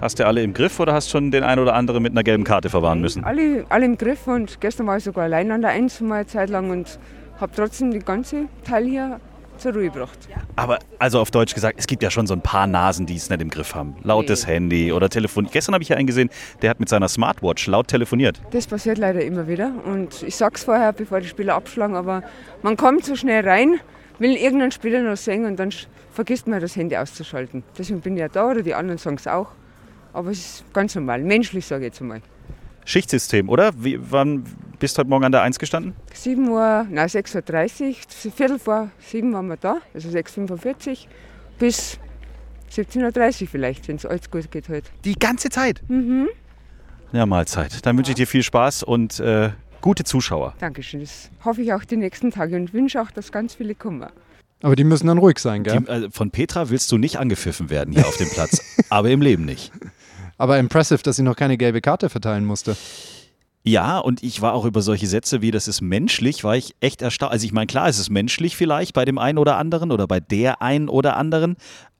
Hast 0.00 0.18
du 0.18 0.26
alle 0.26 0.42
im 0.42 0.52
Griff 0.52 0.80
oder 0.80 0.92
hast 0.92 1.08
schon 1.08 1.30
den 1.30 1.44
einen 1.44 1.62
oder 1.62 1.74
anderen 1.74 2.02
mit 2.02 2.10
einer 2.10 2.24
gelben 2.24 2.42
Karte 2.42 2.70
verwahren 2.70 3.00
müssen? 3.00 3.22
Alle, 3.22 3.64
alle 3.68 3.84
im 3.84 3.98
Griff 3.98 4.26
und 4.26 4.60
gestern 4.60 4.88
war 4.88 4.96
ich 4.96 5.04
sogar 5.04 5.22
allein 5.22 5.52
an 5.52 5.60
der 5.60 5.70
Eins 5.70 6.00
mal 6.00 6.16
eine 6.16 6.26
Zeit 6.26 6.50
lang 6.50 6.70
und 6.70 6.98
habe 7.38 7.52
trotzdem 7.54 7.92
die 7.92 8.00
ganze 8.00 8.46
Teil 8.64 8.84
hier 8.84 9.20
zur 9.62 9.74
Ruhe 9.74 9.84
gebracht. 9.84 10.18
Aber 10.56 10.78
also 10.98 11.20
auf 11.20 11.30
Deutsch 11.30 11.54
gesagt, 11.54 11.78
es 11.78 11.86
gibt 11.86 12.02
ja 12.02 12.10
schon 12.10 12.26
so 12.26 12.34
ein 12.34 12.42
paar 12.42 12.66
Nasen, 12.66 13.06
die 13.06 13.16
es 13.16 13.30
nicht 13.30 13.40
im 13.40 13.48
Griff 13.48 13.74
haben. 13.74 13.94
Lautes 14.02 14.46
Handy 14.46 14.92
oder 14.92 15.08
Telefon. 15.08 15.48
Gestern 15.50 15.74
habe 15.74 15.82
ich 15.82 15.88
ja 15.88 15.96
einen 15.96 16.06
gesehen, 16.06 16.30
der 16.60 16.70
hat 16.70 16.80
mit 16.80 16.88
seiner 16.88 17.08
Smartwatch 17.08 17.66
laut 17.68 17.88
telefoniert. 17.88 18.42
Das 18.50 18.66
passiert 18.66 18.98
leider 18.98 19.24
immer 19.24 19.46
wieder 19.46 19.72
und 19.84 20.22
ich 20.22 20.36
sag's 20.36 20.64
vorher, 20.64 20.92
bevor 20.92 21.20
die 21.20 21.28
Spieler 21.28 21.54
abschlagen, 21.54 21.96
aber 21.96 22.22
man 22.62 22.76
kommt 22.76 23.04
so 23.04 23.16
schnell 23.16 23.48
rein, 23.48 23.80
will 24.18 24.36
irgendeinen 24.36 24.72
Spieler 24.72 25.00
noch 25.00 25.16
sehen 25.16 25.44
und 25.44 25.56
dann 25.56 25.70
vergisst 26.10 26.46
man 26.46 26.60
das 26.60 26.76
Handy 26.76 26.96
auszuschalten. 26.96 27.62
Deswegen 27.78 28.00
bin 28.00 28.14
ich 28.14 28.20
ja 28.20 28.28
da 28.28 28.50
oder 28.50 28.62
die 28.62 28.74
anderen 28.74 28.98
sagen 28.98 29.16
es 29.16 29.26
auch. 29.26 29.48
Aber 30.12 30.30
es 30.30 30.38
ist 30.38 30.72
ganz 30.74 30.94
normal, 30.94 31.22
menschlich 31.22 31.64
sage 31.64 31.86
ich 31.86 31.92
jetzt 31.92 32.02
einmal. 32.02 32.20
Schichtsystem, 32.84 33.48
oder? 33.48 33.72
Wie, 33.76 33.98
wann 34.00 34.44
bist 34.78 34.96
du 34.96 35.00
heute 35.00 35.10
Morgen 35.10 35.24
an 35.24 35.32
der 35.32 35.42
1 35.42 35.58
gestanden? 35.58 35.94
7 36.12 36.48
Uhr, 36.48 36.86
nein 36.90 37.08
6.30 37.08 37.88
Uhr, 37.88 38.32
Viertel 38.32 38.58
vor 38.58 38.90
7 38.98 39.32
waren 39.32 39.46
wir 39.46 39.56
da, 39.56 39.78
also 39.94 40.08
6.45 40.08 40.90
Uhr 40.90 40.96
bis 41.58 41.98
17.30 42.72 43.42
Uhr 43.42 43.48
vielleicht, 43.48 43.88
wenn 43.88 43.96
es 43.96 44.06
alles 44.06 44.30
gut 44.30 44.50
geht 44.50 44.68
heute. 44.68 44.90
Die 45.04 45.14
ganze 45.14 45.50
Zeit? 45.50 45.82
Mhm. 45.88 46.28
Ja, 47.12 47.26
Mahlzeit. 47.26 47.84
Dann 47.84 47.96
wünsche 47.98 48.12
ich 48.12 48.16
dir 48.16 48.26
viel 48.26 48.42
Spaß 48.42 48.82
und 48.82 49.20
äh, 49.20 49.50
gute 49.82 50.04
Zuschauer. 50.04 50.54
Dankeschön, 50.58 51.00
das 51.00 51.30
hoffe 51.44 51.62
ich 51.62 51.72
auch 51.72 51.84
die 51.84 51.96
nächsten 51.96 52.30
Tage 52.30 52.56
und 52.56 52.72
wünsche 52.72 53.00
auch, 53.00 53.10
dass 53.10 53.30
ganz 53.30 53.54
viele 53.54 53.74
kommen. 53.74 54.06
Aber 54.62 54.76
die 54.76 54.84
müssen 54.84 55.08
dann 55.08 55.18
ruhig 55.18 55.38
sein, 55.38 55.64
gell? 55.64 55.80
Die, 55.80 55.88
äh, 55.88 56.10
von 56.10 56.30
Petra 56.30 56.70
willst 56.70 56.90
du 56.90 56.98
nicht 56.98 57.18
angepfiffen 57.18 57.68
werden 57.68 57.92
hier 57.92 58.06
auf 58.06 58.16
dem 58.16 58.30
Platz, 58.30 58.62
aber 58.88 59.10
im 59.10 59.20
Leben 59.20 59.44
nicht. 59.44 59.72
Aber 60.38 60.58
impressive, 60.58 61.02
dass 61.02 61.16
sie 61.16 61.22
noch 61.22 61.36
keine 61.36 61.56
gelbe 61.56 61.80
Karte 61.80 62.08
verteilen 62.08 62.44
musste. 62.44 62.76
Ja, 63.64 63.98
und 63.98 64.22
ich 64.22 64.42
war 64.42 64.54
auch 64.54 64.64
über 64.64 64.82
solche 64.82 65.06
Sätze 65.06 65.40
wie, 65.40 65.52
das 65.52 65.68
ist 65.68 65.80
menschlich, 65.80 66.42
war 66.42 66.56
ich 66.56 66.74
echt 66.80 67.00
erstaunt. 67.00 67.32
Also 67.32 67.46
ich 67.46 67.52
meine, 67.52 67.68
klar, 67.68 67.88
es 67.88 67.98
ist 67.98 68.10
menschlich 68.10 68.56
vielleicht 68.56 68.92
bei 68.92 69.04
dem 69.04 69.18
einen 69.18 69.38
oder 69.38 69.56
anderen 69.56 69.92
oder 69.92 70.08
bei 70.08 70.18
der 70.18 70.62
einen 70.62 70.88
oder 70.88 71.16
anderen, 71.16 71.56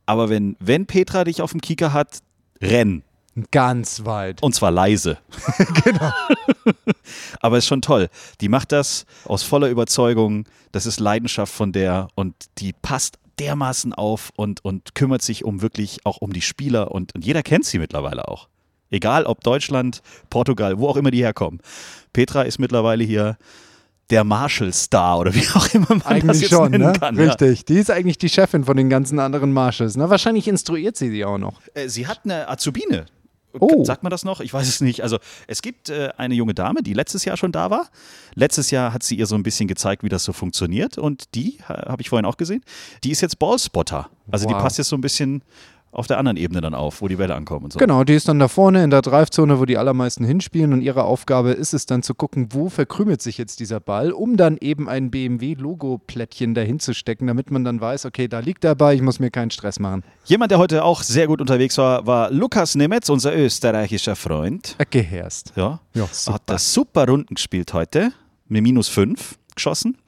aber 0.06 0.28
wenn, 0.28 0.56
wenn 0.58 0.86
Petra 0.86 1.22
dich 1.22 1.40
auf 1.40 1.52
dem 1.52 1.60
Kieker 1.60 1.92
hat, 1.92 2.18
renn. 2.60 3.04
Ganz 3.50 4.04
weit. 4.04 4.42
Und 4.42 4.54
zwar 4.54 4.70
leise. 4.70 5.18
genau. 5.84 6.12
Aber 7.40 7.56
ist 7.56 7.66
schon 7.66 7.80
toll. 7.80 8.08
Die 8.40 8.48
macht 8.48 8.72
das 8.72 9.06
aus 9.24 9.42
voller 9.42 9.68
Überzeugung. 9.68 10.44
Das 10.70 10.84
ist 10.84 11.00
Leidenschaft 11.00 11.52
von 11.52 11.72
der 11.72 12.08
und 12.14 12.34
die 12.58 12.72
passt 12.74 13.18
dermaßen 13.38 13.92
auf 13.92 14.32
und, 14.36 14.64
und 14.64 14.94
kümmert 14.94 15.22
sich 15.22 15.44
um 15.44 15.62
wirklich 15.62 16.04
auch 16.04 16.18
um 16.18 16.32
die 16.32 16.42
Spieler 16.42 16.90
und, 16.90 17.14
und 17.14 17.24
jeder 17.24 17.42
kennt 17.42 17.64
sie 17.64 17.78
mittlerweile 17.78 18.28
auch. 18.28 18.48
Egal 18.90 19.24
ob 19.24 19.42
Deutschland, 19.42 20.02
Portugal, 20.28 20.78
wo 20.78 20.88
auch 20.88 20.96
immer 20.96 21.10
die 21.10 21.22
herkommen. 21.22 21.60
Petra 22.12 22.42
ist 22.42 22.58
mittlerweile 22.58 23.04
hier 23.04 23.38
der 24.10 24.24
Marshall-Star 24.24 25.20
oder 25.20 25.34
wie 25.34 25.48
auch 25.54 25.72
immer 25.74 25.86
man 25.88 25.98
das 26.00 26.06
Eigentlich 26.06 26.40
jetzt 26.42 26.50
schon, 26.50 26.70
nennen 26.70 26.92
ne? 26.92 26.92
kann. 26.92 27.16
Ja. 27.16 27.24
Richtig. 27.24 27.64
Die 27.64 27.78
ist 27.78 27.90
eigentlich 27.90 28.18
die 28.18 28.28
Chefin 28.28 28.64
von 28.64 28.76
den 28.76 28.90
ganzen 28.90 29.18
anderen 29.18 29.52
Marshalls. 29.52 29.96
Ne? 29.96 30.10
Wahrscheinlich 30.10 30.46
instruiert 30.46 30.96
sie 30.96 31.10
sie 31.10 31.24
auch 31.24 31.38
noch. 31.38 31.60
Äh, 31.74 31.88
Sie 31.88 32.06
hat 32.06 32.20
eine 32.24 32.48
Azubine. 32.48 33.06
Oh. 33.58 33.84
Sagt 33.84 34.02
man 34.02 34.10
das 34.10 34.24
noch? 34.24 34.40
Ich 34.40 34.52
weiß 34.52 34.66
es 34.68 34.80
nicht. 34.80 35.02
Also 35.02 35.18
es 35.46 35.62
gibt 35.62 35.88
äh, 35.90 36.10
eine 36.16 36.34
junge 36.34 36.54
Dame, 36.54 36.82
die 36.82 36.94
letztes 36.94 37.24
Jahr 37.24 37.36
schon 37.36 37.52
da 37.52 37.70
war. 37.70 37.88
Letztes 38.34 38.70
Jahr 38.70 38.92
hat 38.92 39.02
sie 39.02 39.16
ihr 39.16 39.26
so 39.26 39.34
ein 39.34 39.42
bisschen 39.42 39.68
gezeigt, 39.68 40.02
wie 40.02 40.08
das 40.08 40.24
so 40.24 40.32
funktioniert. 40.32 40.96
Und 40.98 41.34
die, 41.34 41.58
ha- 41.68 41.88
habe 41.90 42.00
ich 42.02 42.08
vorhin 42.08 42.24
auch 42.26 42.36
gesehen, 42.36 42.62
die 43.04 43.10
ist 43.10 43.20
jetzt 43.20 43.38
Ballspotter. 43.38 44.08
Also 44.30 44.46
die 44.46 44.54
Wow. 44.54 44.62
passt 44.62 44.78
jetzt 44.78 44.88
so 44.88 44.96
ein 44.96 45.00
bisschen 45.02 45.42
auf 45.92 46.06
der 46.06 46.18
anderen 46.18 46.38
Ebene 46.38 46.62
dann 46.62 46.74
auf, 46.74 47.02
wo 47.02 47.08
die 47.08 47.16
Bälle 47.16 47.34
ankommen 47.34 47.64
und 47.66 47.72
so. 47.74 47.78
Genau, 47.78 48.02
die 48.02 48.14
ist 48.14 48.26
dann 48.26 48.38
da 48.38 48.48
vorne 48.48 48.82
in 48.82 48.88
der 48.90 49.02
Drive-Zone, 49.02 49.60
wo 49.60 49.66
die 49.66 49.76
allermeisten 49.76 50.24
hinspielen 50.24 50.72
und 50.72 50.80
ihre 50.80 51.04
Aufgabe 51.04 51.50
ist 51.52 51.74
es 51.74 51.84
dann 51.84 52.02
zu 52.02 52.14
gucken, 52.14 52.48
wo 52.52 52.70
verkrümelt 52.70 53.20
sich 53.20 53.36
jetzt 53.36 53.60
dieser 53.60 53.78
Ball, 53.78 54.10
um 54.10 54.38
dann 54.38 54.56
eben 54.58 54.88
ein 54.88 55.10
BMW-Logo-Plättchen 55.10 56.54
dahin 56.54 56.80
zu 56.80 56.94
stecken, 56.94 57.26
damit 57.26 57.50
man 57.50 57.64
dann 57.64 57.80
weiß, 57.80 58.06
okay, 58.06 58.26
da 58.26 58.40
liegt 58.40 58.64
der 58.64 58.74
Ball, 58.74 58.94
ich 58.94 59.02
muss 59.02 59.20
mir 59.20 59.30
keinen 59.30 59.50
Stress 59.50 59.78
machen. 59.78 60.02
Jemand, 60.24 60.50
der 60.50 60.58
heute 60.58 60.82
auch 60.84 61.02
sehr 61.02 61.26
gut 61.26 61.40
unterwegs 61.40 61.76
war, 61.78 62.06
war 62.06 62.30
Lukas 62.30 62.74
Nemetz, 62.74 63.08
unser 63.08 63.36
österreichischer 63.36 64.16
Freund. 64.16 64.76
Äh, 64.78 64.86
Geherst. 64.90 65.52
Ja, 65.56 65.80
Ja, 65.94 66.06
super. 66.10 66.34
hat 66.34 66.42
das 66.46 66.72
super 66.72 67.06
Runden 67.06 67.34
gespielt 67.34 67.72
heute, 67.74 68.12
mit 68.48 68.62
minus 68.62 68.88
5 68.88 69.36
geschossen. 69.54 69.98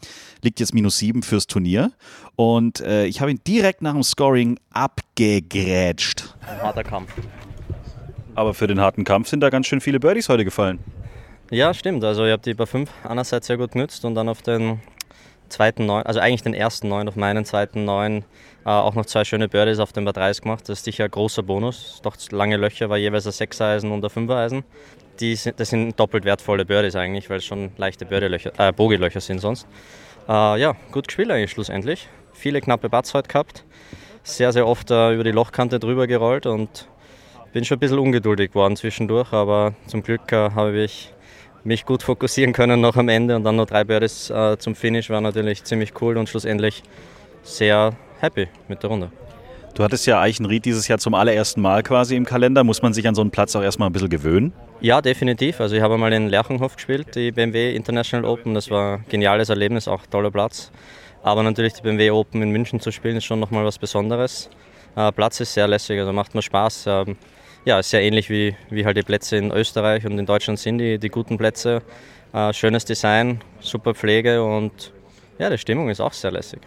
Liegt 0.43 0.61
jetzt 0.61 0.75
minus 0.75 0.99
7 0.99 1.23
fürs 1.23 1.47
Turnier. 1.47 1.93
Und 2.37 2.81
äh, 2.81 3.07
ich 3.07 3.21
habe 3.21 3.31
ihn 3.31 3.41
direkt 3.47 3.83
nach 3.83 3.93
dem 3.93 4.03
Scoring 4.03 4.59
abgegrätscht. 4.73 6.35
Ein 6.49 6.63
harter 6.63 6.85
Kampf. 6.85 7.13
Aber 8.35 8.55
für 8.55 8.67
den 8.67 8.81
harten 8.81 9.05
Kampf 9.05 9.29
sind 9.29 9.41
da 9.41 9.51
ganz 9.51 9.67
schön 9.67 9.81
viele 9.81 10.01
Birdies 10.01 10.29
heute 10.29 10.45
gefallen. 10.45 10.81
Ja, 11.51 11.73
stimmt. 11.73 12.03
Also 12.05 12.25
ich 12.25 12.33
habe 12.33 12.43
die 12.43 12.55
bei 12.55 12.67
5 12.67 12.91
einerseits 13.05 13.47
sehr 13.47 13.57
gut 13.57 13.73
genützt 13.73 14.05
und 14.05 14.15
dann 14.15 14.29
auf 14.29 14.43
den 14.43 14.81
zweiten 15.49 15.87
neun, 15.87 16.03
also 16.05 16.21
eigentlich 16.21 16.43
den 16.43 16.55
ersten 16.55 16.89
neun, 16.89 17.07
auf 17.07 17.17
meinen 17.17 17.45
zweiten 17.45 17.85
neun 17.85 18.25
äh, 18.65 18.71
auch 18.71 18.95
noch 18.95 19.07
zwei 19.07 19.25
schöne 19.25 19.49
Birdies 19.49 19.79
auf 19.79 19.93
den 19.93 20.05
bei 20.05 20.13
30 20.13 20.43
gemacht. 20.43 20.69
Das 20.69 20.79
ist 20.79 20.85
sicher 20.85 21.05
ein 21.05 21.11
großer 21.11 21.43
Bonus. 21.43 22.01
Doch 22.03 22.17
lange 22.31 22.57
Löcher 22.57 22.89
war 22.89 22.97
jeweils 22.97 23.27
ein 23.27 23.33
Sechseisen 23.33 23.93
und 23.93 24.05
ein 24.05 24.11
Fünfereisen. 24.11 24.65
Die 25.21 25.37
sind, 25.37 25.61
das 25.61 25.71
sind 25.71 25.99
doppelt 25.99 26.25
wertvolle 26.25 26.65
Birdies 26.65 26.97
eigentlich, 26.97 27.31
weil 27.31 27.39
es 27.39 27.45
schon 27.45 27.71
leichte 27.77 28.07
äh, 28.11 28.73
Bogielöcher 28.73 29.21
sind 29.21 29.41
sonst. 29.41 29.67
Äh, 30.29 30.61
ja, 30.61 30.75
gut 30.91 31.07
gespielt 31.07 31.31
eigentlich 31.31 31.51
schlussendlich. 31.51 32.09
Viele 32.33 32.61
knappe 32.61 32.89
Putts 32.89 33.15
heute 33.15 33.29
gehabt. 33.29 33.65
Sehr, 34.23 34.53
sehr 34.53 34.67
oft 34.67 34.91
äh, 34.91 35.15
über 35.15 35.25
die 35.25 35.31
Lochkante 35.31 35.79
drüber 35.79 36.07
gerollt 36.07 36.47
und 36.47 36.89
bin 37.53 37.65
schon 37.65 37.77
ein 37.77 37.81
bisschen 37.81 37.99
ungeduldig 37.99 38.51
geworden 38.51 38.75
zwischendurch, 38.77 39.33
aber 39.33 39.75
zum 39.87 40.03
Glück 40.03 40.33
äh, 40.33 40.51
habe 40.51 40.77
ich 40.83 41.13
mich 41.63 41.87
gut 41.87 42.03
fokussieren 42.03 42.53
können 42.53 42.81
noch 42.81 42.97
am 42.97 43.09
Ende 43.09 43.37
und 43.37 43.45
dann 43.45 43.57
noch 43.57 43.67
drei 43.67 43.85
Birdies 43.85 44.29
äh, 44.31 44.59
zum 44.59 44.75
Finish 44.75 45.09
war 45.11 45.21
natürlich 45.21 45.65
ziemlich 45.65 45.93
cool 46.01 46.17
und 46.17 46.29
schlussendlich 46.29 46.83
sehr 47.43 47.95
happy 48.21 48.49
mit 48.69 48.83
der 48.83 48.91
Runde. 48.91 49.11
Du 49.75 49.83
hattest 49.83 50.07
ja 50.07 50.21
Eichenried 50.21 50.65
dieses 50.65 50.87
Jahr 50.87 51.01
zum 51.01 51.15
allerersten 51.15 51.61
Mal 51.61 51.83
quasi 51.83 52.15
im 52.15 52.25
Kalender. 52.25 52.63
Muss 52.63 52.81
man 52.81 52.95
sich 52.95 53.09
an 53.09 53.17
so 53.17 53.23
einen 53.23 53.33
Platz 53.33 53.57
auch 53.57 53.63
erstmal 53.63 53.89
ein 53.89 53.93
bisschen 53.93 54.09
gewöhnen? 54.09 54.53
Ja, 54.81 55.03
definitiv. 55.03 55.61
Also 55.61 55.75
ich 55.75 55.83
habe 55.83 55.99
mal 55.99 56.13
in 56.13 56.29
Lerchenhof 56.29 56.77
gespielt, 56.77 57.17
die 57.17 57.33
BMW 57.33 57.75
International 57.75 58.25
Open. 58.25 58.55
Das 58.55 58.71
war 58.71 58.99
ein 58.99 59.05
geniales 59.09 59.49
Erlebnis, 59.49 59.89
auch 59.89 60.07
toller 60.07 60.31
Platz. 60.31 60.71
Aber 61.25 61.43
natürlich 61.43 61.73
die 61.73 61.83
BMW 61.83 62.13
Open 62.13 62.41
in 62.41 62.51
München 62.51 62.79
zu 62.79 62.93
spielen, 62.93 63.17
ist 63.17 63.25
schon 63.25 63.41
nochmal 63.41 63.65
was 63.65 63.79
Besonderes. 63.79 64.49
Äh, 64.95 65.11
Platz 65.11 65.41
ist 65.41 65.55
sehr 65.55 65.67
lässig, 65.67 65.99
also 65.99 66.13
macht 66.13 66.37
mir 66.37 66.43
Spaß. 66.43 66.85
Ähm, 66.87 67.17
ja, 67.65 67.81
ist 67.81 67.91
sehr 67.91 68.03
ähnlich 68.03 68.31
wie, 68.31 68.55
wie 68.71 68.85
halt 68.85 68.97
die 68.97 69.03
Plätze 69.03 69.39
in 69.39 69.51
Österreich 69.51 70.07
und 70.07 70.17
in 70.17 70.27
Deutschland 70.27 70.61
sind, 70.61 70.79
die, 70.79 70.99
die 70.99 71.09
guten 71.09 71.37
Plätze. 71.37 71.83
Äh, 72.33 72.53
schönes 72.53 72.85
Design, 72.85 73.41
super 73.59 73.93
Pflege 73.93 74.45
und 74.45 74.93
ja, 75.41 75.51
die 75.51 75.59
Stimmung 75.59 75.89
ist 75.89 76.01
auch 76.01 76.13
sehr 76.13 76.31
lässig. 76.31 76.61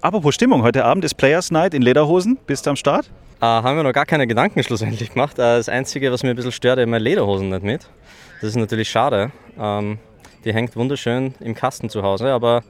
Apropos 0.00 0.34
Stimmung, 0.34 0.62
heute 0.62 0.84
Abend 0.84 1.04
ist 1.04 1.14
Players 1.14 1.50
Night 1.50 1.74
in 1.74 1.82
Lederhosen. 1.82 2.38
Bist 2.46 2.66
du 2.66 2.70
am 2.70 2.76
Start? 2.76 3.10
Äh, 3.40 3.44
haben 3.46 3.76
wir 3.76 3.82
noch 3.82 3.92
gar 3.92 4.06
keine 4.06 4.26
Gedanken 4.26 4.62
schlussendlich 4.62 5.12
gemacht. 5.12 5.38
Äh, 5.38 5.58
das 5.58 5.68
Einzige, 5.68 6.10
was 6.12 6.22
mir 6.22 6.30
ein 6.30 6.36
bisschen 6.36 6.52
stört, 6.52 6.78
ist 6.78 6.86
meine 6.86 7.02
Lederhosen 7.02 7.48
nicht 7.50 7.62
mit. 7.62 7.88
Das 8.40 8.50
ist 8.50 8.56
natürlich 8.56 8.88
schade. 8.88 9.32
Ähm, 9.58 9.98
die 10.44 10.52
hängt 10.52 10.76
wunderschön 10.76 11.34
im 11.40 11.54
Kasten 11.54 11.88
zu 11.90 12.02
Hause, 12.02 12.32
aber 12.32 12.62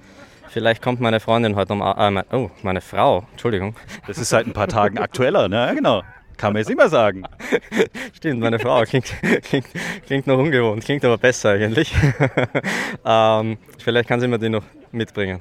vielleicht 0.49 0.83
kommt 0.83 1.01
meine 1.01 1.21
Freundin 1.21 1.57
heute 1.57 1.73
um. 1.75 1.81
Äh, 1.81 2.11
mein, 2.11 2.25
oh, 2.33 2.51
meine 2.63 2.81
Frau, 2.81 3.27
Entschuldigung. 3.33 3.75
Das 4.07 4.19
ist 4.19 4.31
seit 4.31 4.47
ein 4.47 4.53
paar 4.53 4.69
Tagen 4.69 4.99
aktueller, 4.99 5.49
ne? 5.49 5.57
Ja, 5.57 5.75
genau. 5.75 6.03
Kann 6.37 6.53
man 6.53 6.63
jetzt 6.63 6.75
mehr 6.75 6.89
sagen. 6.89 7.25
Stimmt, 8.15 8.41
meine 8.41 8.59
Frau 8.59 8.83
klingt, 8.85 9.13
klingt, 9.43 9.67
klingt 10.07 10.27
noch 10.27 10.39
ungewohnt, 10.39 10.85
klingt 10.85 11.05
aber 11.05 11.19
besser 11.19 11.51
eigentlich. 11.51 11.93
ähm, 13.05 13.59
vielleicht 13.79 14.09
kann 14.09 14.21
sie 14.21 14.29
mir 14.29 14.39
die 14.39 14.49
noch 14.49 14.63
mitbringen. 14.93 15.41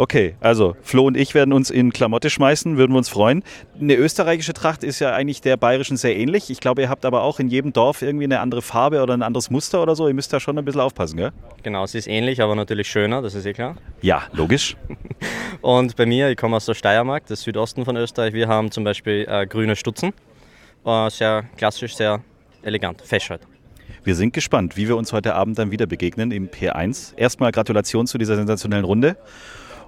Okay, 0.00 0.34
also 0.40 0.76
Flo 0.80 1.04
und 1.04 1.14
ich 1.14 1.34
werden 1.34 1.52
uns 1.52 1.68
in 1.68 1.92
Klamotte 1.92 2.30
schmeißen, 2.30 2.78
würden 2.78 2.92
wir 2.92 2.96
uns 2.96 3.10
freuen. 3.10 3.44
Eine 3.78 3.96
österreichische 3.96 4.54
Tracht 4.54 4.82
ist 4.82 4.98
ja 4.98 5.12
eigentlich 5.12 5.42
der 5.42 5.58
bayerischen 5.58 5.98
sehr 5.98 6.16
ähnlich. 6.16 6.48
Ich 6.48 6.58
glaube, 6.58 6.80
ihr 6.80 6.88
habt 6.88 7.04
aber 7.04 7.22
auch 7.22 7.38
in 7.38 7.48
jedem 7.48 7.74
Dorf 7.74 8.00
irgendwie 8.00 8.24
eine 8.24 8.40
andere 8.40 8.62
Farbe 8.62 9.02
oder 9.02 9.12
ein 9.12 9.22
anderes 9.22 9.50
Muster 9.50 9.82
oder 9.82 9.94
so. 9.94 10.08
Ihr 10.08 10.14
müsst 10.14 10.32
da 10.32 10.40
schon 10.40 10.56
ein 10.56 10.64
bisschen 10.64 10.80
aufpassen, 10.80 11.18
gell? 11.18 11.32
Genau, 11.62 11.84
sie 11.84 11.98
ist 11.98 12.06
ähnlich, 12.06 12.40
aber 12.40 12.54
natürlich 12.54 12.88
schöner, 12.88 13.20
das 13.20 13.34
ist 13.34 13.44
eh 13.44 13.52
klar. 13.52 13.76
Ja, 14.00 14.22
logisch. 14.32 14.74
Und 15.60 15.96
bei 15.96 16.06
mir, 16.06 16.30
ich 16.30 16.38
komme 16.38 16.56
aus 16.56 16.64
der 16.64 16.72
Steiermark, 16.72 17.26
das 17.26 17.42
Südosten 17.42 17.84
von 17.84 17.94
Österreich, 17.98 18.32
wir 18.32 18.48
haben 18.48 18.70
zum 18.70 18.84
Beispiel 18.84 19.26
äh, 19.28 19.46
grüne 19.46 19.76
Stutzen. 19.76 20.14
Äh, 20.86 21.10
sehr 21.10 21.44
klassisch, 21.58 21.94
sehr 21.94 22.22
elegant, 22.62 23.02
fesch 23.02 23.28
halt. 23.28 23.42
Wir 24.02 24.14
sind 24.14 24.32
gespannt, 24.32 24.78
wie 24.78 24.88
wir 24.88 24.96
uns 24.96 25.12
heute 25.12 25.34
Abend 25.34 25.58
dann 25.58 25.70
wieder 25.70 25.84
begegnen 25.84 26.30
im 26.30 26.48
P1. 26.48 27.18
Erstmal 27.18 27.52
Gratulation 27.52 28.06
zu 28.06 28.16
dieser 28.16 28.36
sensationellen 28.36 28.86
Runde 28.86 29.18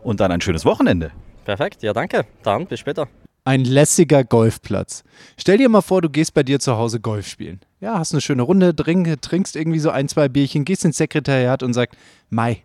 und 0.02 0.21
dann 0.21 0.32
ein 0.32 0.40
schönes 0.40 0.64
Wochenende. 0.64 1.11
Perfekt, 1.44 1.82
ja 1.82 1.92
danke. 1.92 2.26
Dann 2.42 2.66
bis 2.66 2.80
später. 2.80 3.09
Ein 3.44 3.64
lässiger 3.64 4.23
Golfplatz. 4.23 5.02
Stell 5.37 5.59
dir 5.59 5.68
mal 5.68 5.80
vor, 5.80 6.00
du 6.00 6.09
gehst 6.09 6.32
bei 6.32 6.44
dir 6.44 6.61
zu 6.61 6.76
Hause 6.76 7.00
Golf 7.00 7.26
spielen. 7.26 7.61
Ja, 7.80 7.99
hast 7.99 8.12
eine 8.12 8.21
schöne 8.21 8.42
Runde, 8.42 8.76
trink, 8.76 9.21
trinkst 9.21 9.56
irgendwie 9.56 9.80
so 9.80 9.90
ein, 9.90 10.09
zwei 10.09 10.28
Bierchen, 10.28 10.64
gehst 10.64 10.85
ins 10.85 10.99
Sekretariat 10.99 11.64
und 11.64 11.75
sagst, 11.75 11.99
Mai, 12.30 12.62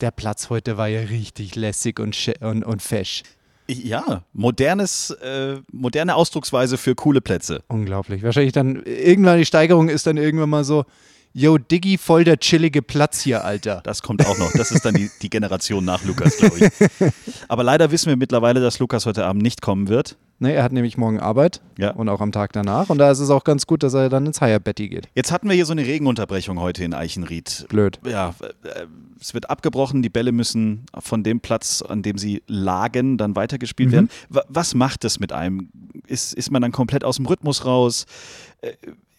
der 0.00 0.12
Platz 0.12 0.48
heute 0.48 0.76
war 0.76 0.86
ja 0.86 1.00
richtig 1.00 1.56
lässig 1.56 1.98
und, 1.98 2.16
und, 2.40 2.64
und 2.64 2.80
fesch. 2.80 3.24
Ja, 3.66 4.22
modernes, 4.32 5.10
äh, 5.10 5.58
moderne 5.72 6.14
Ausdrucksweise 6.14 6.76
für 6.76 6.94
coole 6.94 7.20
Plätze. 7.20 7.62
Unglaublich. 7.68 8.22
Wahrscheinlich 8.22 8.52
dann, 8.52 8.82
irgendwann 8.84 9.38
die 9.38 9.46
Steigerung 9.46 9.88
ist 9.88 10.06
dann 10.06 10.16
irgendwann 10.16 10.50
mal 10.50 10.64
so, 10.64 10.84
yo, 11.32 11.58
Diggi, 11.58 11.96
voll 11.98 12.24
der 12.24 12.38
chillige 12.38 12.82
Platz 12.82 13.20
hier, 13.20 13.44
Alter. 13.44 13.80
Das 13.84 14.02
kommt 14.02 14.26
auch 14.26 14.38
noch. 14.38 14.52
Das 14.52 14.70
ist 14.70 14.84
dann 14.84 14.94
die, 14.94 15.10
die 15.22 15.30
Generation 15.30 15.84
nach 15.84 16.04
Lukas, 16.04 16.36
glaube 16.38 16.58
ich. 16.58 17.12
Aber 17.48 17.62
leider 17.64 17.90
wissen 17.90 18.08
wir 18.08 18.16
mittlerweile, 18.16 18.60
dass 18.60 18.78
Lukas 18.78 19.06
heute 19.06 19.24
Abend 19.24 19.42
nicht 19.42 19.62
kommen 19.62 19.88
wird. 19.88 20.16
Ne, 20.42 20.54
er 20.54 20.62
hat 20.62 20.72
nämlich 20.72 20.96
morgen 20.96 21.20
Arbeit 21.20 21.60
Ja. 21.76 21.90
und 21.90 22.08
auch 22.08 22.20
am 22.22 22.32
Tag 22.32 22.52
danach. 22.54 22.88
Und 22.88 22.96
da 22.96 23.10
ist 23.10 23.18
es 23.18 23.28
auch 23.28 23.44
ganz 23.44 23.66
gut, 23.66 23.82
dass 23.82 23.92
er 23.92 24.08
dann 24.08 24.24
ins 24.24 24.40
Higher 24.40 24.58
Betty 24.58 24.88
geht. 24.88 25.06
Jetzt 25.14 25.30
hatten 25.32 25.48
wir 25.48 25.54
hier 25.54 25.66
so 25.66 25.72
eine 25.72 25.84
Regenunterbrechung 25.84 26.58
heute 26.58 26.82
in 26.82 26.94
Eichenried. 26.94 27.66
Blöd. 27.68 27.98
Ja, 28.06 28.34
äh, 28.62 28.86
es 29.20 29.34
wird 29.34 29.50
abgebrochen, 29.50 30.00
die 30.00 30.08
Bälle 30.08 30.32
müssen 30.32 30.86
von 30.98 31.22
dem 31.22 31.40
Platz, 31.40 31.82
an 31.82 32.00
dem 32.02 32.16
sie 32.16 32.42
lagen, 32.46 33.18
dann 33.18 33.36
weitergespielt 33.36 33.92
werden. 33.92 34.08
Wa- 34.30 34.44
Was 34.48 34.74
macht 34.74 35.04
das 35.04 35.20
mit 35.20 35.30
einem? 35.32 35.68
Ist, 36.06 36.32
ist 36.32 36.50
man 36.50 36.62
dann 36.62 36.72
komplett 36.72 37.04
aus 37.04 37.16
dem 37.16 37.26
Rhythmus 37.26 37.66
raus? 37.66 38.06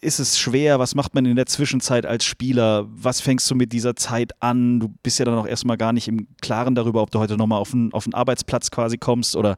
Ist 0.03 0.17
es 0.17 0.39
schwer? 0.39 0.79
Was 0.79 0.95
macht 0.95 1.13
man 1.13 1.25
in 1.25 1.35
der 1.35 1.45
Zwischenzeit 1.45 2.07
als 2.07 2.25
Spieler? 2.25 2.87
Was 2.89 3.21
fängst 3.21 3.49
du 3.51 3.53
mit 3.53 3.71
dieser 3.71 3.95
Zeit 3.95 4.31
an? 4.41 4.79
Du 4.79 4.87
bist 5.03 5.19
ja 5.19 5.25
dann 5.25 5.37
auch 5.37 5.45
erstmal 5.45 5.77
gar 5.77 5.93
nicht 5.93 6.07
im 6.07 6.25
Klaren 6.41 6.73
darüber, 6.73 7.03
ob 7.03 7.11
du 7.11 7.19
heute 7.19 7.37
nochmal 7.37 7.59
auf 7.59 7.69
den, 7.69 7.93
auf 7.93 8.07
Arbeitsplatz 8.11 8.71
quasi 8.71 8.97
kommst 8.97 9.35
oder 9.35 9.57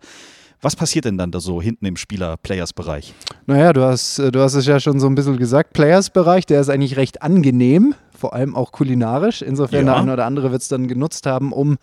was 0.61 0.75
passiert 0.75 1.05
denn 1.05 1.17
dann 1.17 1.31
da 1.31 1.39
so 1.39 1.61
hinten 1.61 1.85
im 1.85 1.95
Spieler-Players-Bereich? 1.95 3.13
Naja, 3.45 3.71
du 3.71 3.83
hast, 3.83 4.19
äh, 4.19 4.31
du 4.31 4.41
hast 4.41 4.53
es 4.55 4.65
ja 4.65 4.81
schon 4.81 4.99
so 4.99 5.07
ein 5.07 5.15
bisschen 5.15 5.37
gesagt. 5.37 5.73
Players-Bereich, 5.73 6.45
der 6.45 6.59
ist 6.59 6.69
eigentlich 6.69 6.97
recht 6.97 7.21
angenehm, 7.21 7.95
vor 8.23 8.33
allem 8.33 8.55
auch 8.55 8.71
kulinarisch. 8.71 9.41
Insofern 9.41 9.85
Ja. 9.85 9.91
der 9.95 10.01
eine 10.01 10.13
oder 10.13 10.25
andere 10.25 10.51
wird 10.53 10.61
es 10.61 10.69
dann 10.69 10.87
genutzt 10.87 11.25
haben, 11.25 11.51
um 11.51 11.75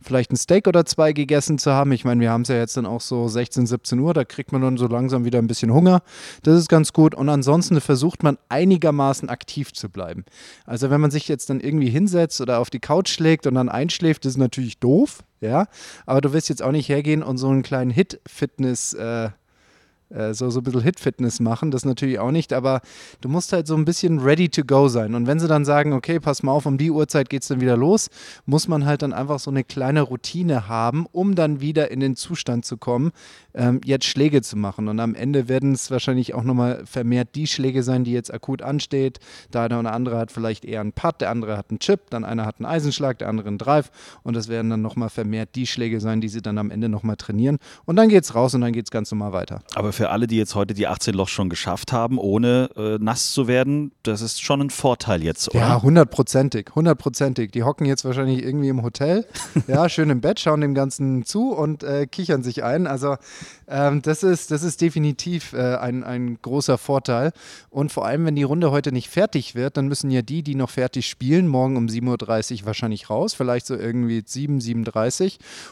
vielleicht 0.00 0.32
ein 0.32 0.36
Steak 0.36 0.66
oder 0.66 0.86
zwei 0.86 1.12
gegessen 1.12 1.58
zu 1.58 1.70
haben. 1.72 1.92
Ich 1.92 2.06
meine, 2.06 2.18
wir 2.22 2.30
haben 2.30 2.42
es 2.42 2.48
ja 2.48 2.54
jetzt 2.56 2.78
dann 2.78 2.86
auch 2.86 3.02
so 3.02 3.28
16, 3.28 3.66
17 3.66 3.98
Uhr, 3.98 4.14
da 4.14 4.24
kriegt 4.24 4.52
man 4.52 4.62
dann 4.62 4.78
so 4.78 4.86
langsam 4.86 5.26
wieder 5.26 5.38
ein 5.38 5.46
bisschen 5.48 5.70
Hunger. 5.70 6.00
Das 6.44 6.58
ist 6.58 6.70
ganz 6.70 6.94
gut. 6.94 7.14
Und 7.14 7.28
ansonsten 7.28 7.78
versucht 7.82 8.22
man 8.22 8.38
einigermaßen 8.48 9.28
aktiv 9.28 9.74
zu 9.74 9.90
bleiben. 9.90 10.24
Also 10.64 10.88
wenn 10.88 11.02
man 11.02 11.10
sich 11.10 11.28
jetzt 11.28 11.50
dann 11.50 11.60
irgendwie 11.60 11.90
hinsetzt 11.90 12.40
oder 12.40 12.58
auf 12.60 12.70
die 12.70 12.80
Couch 12.80 13.10
schlägt 13.10 13.46
und 13.46 13.54
dann 13.54 13.68
einschläft, 13.68 14.24
das 14.24 14.32
ist 14.32 14.38
natürlich 14.38 14.78
doof. 14.80 15.24
Ja, 15.42 15.66
aber 16.06 16.22
du 16.22 16.32
wirst 16.32 16.48
jetzt 16.48 16.62
auch 16.62 16.72
nicht 16.72 16.88
hergehen 16.88 17.22
und 17.22 17.36
so 17.36 17.48
einen 17.48 17.62
kleinen 17.62 17.90
Hit-Fitness 17.90 18.94
äh, 18.94 19.28
äh, 20.12 20.34
so, 20.34 20.50
so 20.50 20.60
ein 20.60 20.64
bisschen 20.64 20.82
Hit-Fitness 20.82 21.40
machen, 21.40 21.70
das 21.70 21.84
natürlich 21.84 22.18
auch 22.18 22.30
nicht, 22.30 22.52
aber 22.52 22.80
du 23.20 23.28
musst 23.28 23.52
halt 23.52 23.66
so 23.66 23.74
ein 23.74 23.84
bisschen 23.84 24.18
ready 24.20 24.48
to 24.48 24.62
go 24.64 24.88
sein. 24.88 25.14
Und 25.14 25.26
wenn 25.26 25.40
sie 25.40 25.48
dann 25.48 25.64
sagen, 25.64 25.92
okay, 25.92 26.20
pass 26.20 26.42
mal 26.42 26.52
auf, 26.52 26.66
um 26.66 26.78
die 26.78 26.90
Uhrzeit 26.90 27.30
geht 27.30 27.42
es 27.42 27.48
dann 27.48 27.60
wieder 27.60 27.76
los, 27.76 28.08
muss 28.46 28.68
man 28.68 28.84
halt 28.84 29.02
dann 29.02 29.12
einfach 29.12 29.38
so 29.38 29.50
eine 29.50 29.64
kleine 29.64 30.02
Routine 30.02 30.68
haben, 30.68 31.06
um 31.12 31.34
dann 31.34 31.60
wieder 31.60 31.90
in 31.90 32.00
den 32.00 32.16
Zustand 32.16 32.64
zu 32.64 32.76
kommen, 32.76 33.12
ähm, 33.54 33.80
jetzt 33.84 34.06
Schläge 34.06 34.42
zu 34.42 34.56
machen. 34.56 34.88
Und 34.88 35.00
am 35.00 35.14
Ende 35.14 35.48
werden 35.48 35.72
es 35.72 35.90
wahrscheinlich 35.90 36.34
auch 36.34 36.44
nochmal 36.44 36.84
vermehrt 36.86 37.34
die 37.34 37.46
Schläge 37.46 37.82
sein, 37.82 38.04
die 38.04 38.12
jetzt 38.12 38.32
akut 38.32 38.62
ansteht. 38.62 39.18
Der 39.52 39.62
eine 39.62 39.78
oder 39.78 39.92
andere 39.92 40.18
hat 40.18 40.32
vielleicht 40.32 40.64
eher 40.64 40.80
einen 40.80 40.92
Putt, 40.92 41.20
der 41.20 41.30
andere 41.30 41.56
hat 41.56 41.70
einen 41.70 41.78
Chip, 41.78 42.10
dann 42.10 42.24
einer 42.24 42.46
hat 42.46 42.56
einen 42.58 42.66
Eisenschlag, 42.66 43.18
der 43.18 43.28
andere 43.28 43.48
einen 43.48 43.58
Drive. 43.58 43.90
Und 44.22 44.34
das 44.34 44.48
werden 44.48 44.70
dann 44.70 44.82
nochmal 44.82 45.10
vermehrt 45.10 45.50
die 45.54 45.66
Schläge 45.66 46.00
sein, 46.00 46.20
die 46.20 46.28
sie 46.28 46.42
dann 46.42 46.58
am 46.58 46.70
Ende 46.70 46.88
nochmal 46.88 47.16
trainieren. 47.16 47.58
Und 47.84 47.96
dann 47.96 48.08
geht 48.08 48.24
es 48.24 48.34
raus 48.34 48.54
und 48.54 48.60
dann 48.60 48.72
geht 48.72 48.86
es 48.86 48.90
ganz 48.90 49.10
normal 49.10 49.32
weiter. 49.32 49.62
Aber 49.74 49.92
für 49.92 50.01
alle, 50.10 50.26
die 50.26 50.36
jetzt 50.36 50.54
heute 50.54 50.74
die 50.74 50.86
18 50.86 51.14
Loch 51.14 51.28
schon 51.28 51.48
geschafft 51.48 51.92
haben, 51.92 52.18
ohne 52.18 52.70
äh, 52.76 52.98
nass 52.98 53.32
zu 53.32 53.46
werden, 53.46 53.92
das 54.02 54.20
ist 54.20 54.42
schon 54.42 54.60
ein 54.60 54.70
Vorteil 54.70 55.22
jetzt, 55.22 55.48
oder? 55.50 55.58
Ja, 55.58 55.82
hundertprozentig, 55.82 56.70
hundertprozentig. 56.74 57.50
Die 57.52 57.62
hocken 57.62 57.86
jetzt 57.86 58.04
wahrscheinlich 58.04 58.42
irgendwie 58.42 58.68
im 58.68 58.82
Hotel, 58.82 59.26
ja, 59.66 59.88
schön 59.88 60.10
im 60.10 60.20
Bett, 60.20 60.40
schauen 60.40 60.60
dem 60.60 60.74
Ganzen 60.74 61.24
zu 61.24 61.52
und 61.52 61.82
äh, 61.82 62.06
kichern 62.06 62.42
sich 62.42 62.64
ein. 62.64 62.86
Also 62.86 63.16
ähm, 63.68 64.02
das, 64.02 64.22
ist, 64.22 64.50
das 64.50 64.62
ist 64.62 64.80
definitiv 64.80 65.52
äh, 65.52 65.76
ein, 65.76 66.04
ein 66.04 66.38
großer 66.42 66.78
Vorteil. 66.78 67.32
Und 67.70 67.90
vor 67.90 68.06
allem, 68.06 68.26
wenn 68.26 68.36
die 68.36 68.42
Runde 68.42 68.70
heute 68.70 68.92
nicht 68.92 69.08
fertig 69.08 69.54
wird, 69.54 69.76
dann 69.76 69.88
müssen 69.88 70.10
ja 70.10 70.22
die, 70.22 70.42
die 70.42 70.54
noch 70.54 70.70
fertig 70.70 71.08
spielen, 71.08 71.48
morgen 71.48 71.76
um 71.76 71.86
7.30 71.86 72.60
Uhr 72.60 72.66
wahrscheinlich 72.66 73.08
raus, 73.08 73.34
vielleicht 73.34 73.66
so 73.66 73.74
irgendwie 73.74 74.22
7, 74.24 74.58
7.30 74.58 75.24
Uhr. 75.24 75.30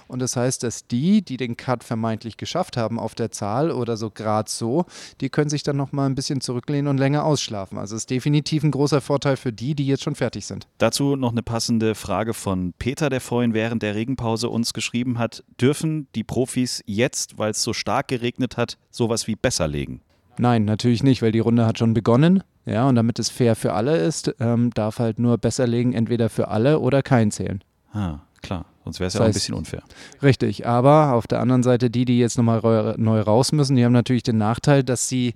Und 0.09 0.21
das 0.21 0.37
heißt, 0.37 0.63
dass 0.63 0.87
die, 0.87 1.23
die 1.23 1.37
den 1.37 1.57
Cut 1.57 1.85
vermeintlich 1.85 2.37
geschafft 2.37 2.77
haben 2.77 2.99
auf 2.99 3.15
der 3.15 3.31
Zahl 3.31 3.71
oder 3.71 3.97
so 3.97 4.11
gerade 4.23 4.51
so, 4.51 4.85
die 5.21 5.29
können 5.29 5.51
sich 5.51 5.63
dann 5.63 5.77
noch 5.77 5.93
mal 5.93 6.07
ein 6.07 6.15
bisschen 6.15 6.41
zurücklehnen 6.41 6.89
und 6.89 6.99
länger 6.99 7.25
ausschlafen. 7.25 7.79
Also 7.79 7.97
ist 7.97 8.11
definitiv 8.11 8.63
ein 8.63 8.71
großer 8.71 9.01
Vorteil 9.01 9.37
für 9.37 9.53
die, 9.53 9.75
die 9.75 9.87
jetzt 9.87 10.03
schon 10.03 10.15
fertig 10.15 10.47
sind. 10.47 10.67
Dazu 10.79 11.17
noch 11.17 11.33
eine 11.33 11.43
passende 11.43 11.95
Frage 11.95 12.35
von 12.35 12.73
Peter, 12.79 13.11
der 13.11 13.21
vorhin 13.21 13.55
während 13.55 13.83
der 13.83 13.95
Regenpause 13.95 14.49
uns 14.49 14.73
geschrieben 14.73 15.19
hat. 15.19 15.45
Dürfen 15.61 16.09
die 16.15 16.25
Profis 16.25 16.83
jetzt, 16.87 17.39
weil 17.39 17.53
es 17.53 17.63
so 17.63 17.73
stark 17.73 18.09
geregnet 18.09 18.57
hat, 18.57 18.79
sowas 18.91 19.27
wie 19.27 19.37
besser 19.37 19.69
legen? 19.69 20.01
Nein, 20.39 20.65
natürlich 20.65 21.03
nicht, 21.03 21.23
weil 21.23 21.33
die 21.33 21.39
Runde 21.39 21.67
hat 21.67 21.79
schon 21.79 21.95
begonnen. 21.95 22.43
Ja, 22.67 22.89
und 22.89 22.95
damit 22.95 23.19
es 23.19 23.31
fair 23.31 23.57
für 23.57 23.73
alle 23.73 23.97
ist, 23.97 24.35
ähm, 24.39 24.71
darf 24.75 24.99
halt 24.99 25.19
nur 25.19 25.39
besser 25.39 25.67
legen, 25.67 25.93
entweder 25.93 26.29
für 26.29 26.49
alle 26.49 26.79
oder 26.79 27.03
kein 27.03 27.31
zählen. 27.31 27.63
Ah, 27.93 28.21
klar. 28.43 28.67
Sonst 28.85 28.99
wäre 29.01 29.09
es 29.09 29.13
Das 29.13 29.21
ja 29.21 29.25
auch 29.25 29.29
ein 29.29 29.35
bisschen 29.35 29.55
unfair. 29.55 29.83
Richtig, 30.23 30.67
aber 30.67 31.13
auf 31.13 31.27
der 31.27 31.41
anderen 31.41 31.63
Seite, 31.63 31.91
die, 31.91 32.05
die 32.05 32.19
jetzt 32.19 32.39
nochmal 32.39 32.95
neu 32.97 33.21
raus 33.21 33.53
müssen, 33.53 33.77
die 33.77 33.85
haben 33.85 33.93
natürlich 33.93 34.23
den 34.23 34.39
Nachteil, 34.39 34.83
dass 34.83 35.09
sie 35.09 35.35